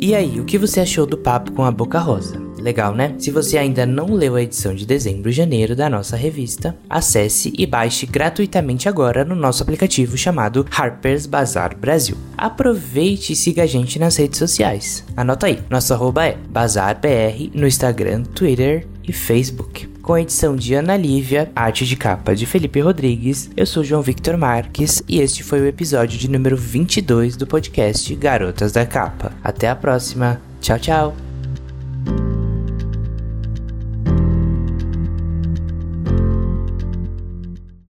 E 0.00 0.14
aí, 0.14 0.38
o 0.38 0.44
que 0.44 0.56
você 0.56 0.78
achou 0.78 1.04
do 1.04 1.18
papo 1.18 1.50
com 1.50 1.64
a 1.64 1.72
Boca 1.72 1.98
Rosa? 1.98 2.40
Legal, 2.56 2.94
né? 2.94 3.16
Se 3.18 3.32
você 3.32 3.58
ainda 3.58 3.84
não 3.84 4.12
leu 4.12 4.36
a 4.36 4.42
edição 4.42 4.72
de 4.72 4.86
dezembro 4.86 5.28
e 5.28 5.32
janeiro 5.32 5.74
da 5.74 5.90
nossa 5.90 6.16
revista, 6.16 6.76
acesse 6.88 7.52
e 7.58 7.66
baixe 7.66 8.06
gratuitamente 8.06 8.88
agora 8.88 9.24
no 9.24 9.34
nosso 9.34 9.62
aplicativo 9.62 10.16
chamado 10.16 10.64
Harper's 10.70 11.26
Bazaar 11.26 11.76
Brasil. 11.76 12.16
Aproveite 12.36 13.32
e 13.32 13.36
siga 13.36 13.64
a 13.64 13.66
gente 13.66 13.98
nas 13.98 14.16
redes 14.16 14.38
sociais. 14.38 15.04
Anota 15.16 15.46
aí, 15.46 15.58
nosso 15.68 15.92
arroba 15.92 16.26
é 16.26 16.38
BazarBR 16.48 17.50
no 17.52 17.66
Instagram, 17.66 18.22
Twitter 18.22 18.86
e 19.02 19.12
Facebook. 19.12 19.97
Com 20.08 20.14
a 20.14 20.22
edição 20.22 20.56
de 20.56 20.72
Ana 20.72 20.96
Lívia, 20.96 21.52
arte 21.54 21.84
de 21.84 21.94
capa 21.94 22.34
de 22.34 22.46
Felipe 22.46 22.80
Rodrigues, 22.80 23.50
eu 23.54 23.66
sou 23.66 23.84
João 23.84 24.00
Victor 24.00 24.38
Marques 24.38 25.02
e 25.06 25.20
este 25.20 25.42
foi 25.42 25.60
o 25.60 25.66
episódio 25.66 26.18
de 26.18 26.30
número 26.30 26.56
22 26.56 27.36
do 27.36 27.46
podcast 27.46 28.14
Garotas 28.14 28.72
da 28.72 28.86
Capa. 28.86 29.34
Até 29.44 29.68
a 29.68 29.76
próxima. 29.76 30.40
Tchau, 30.62 30.78
tchau. 30.78 31.27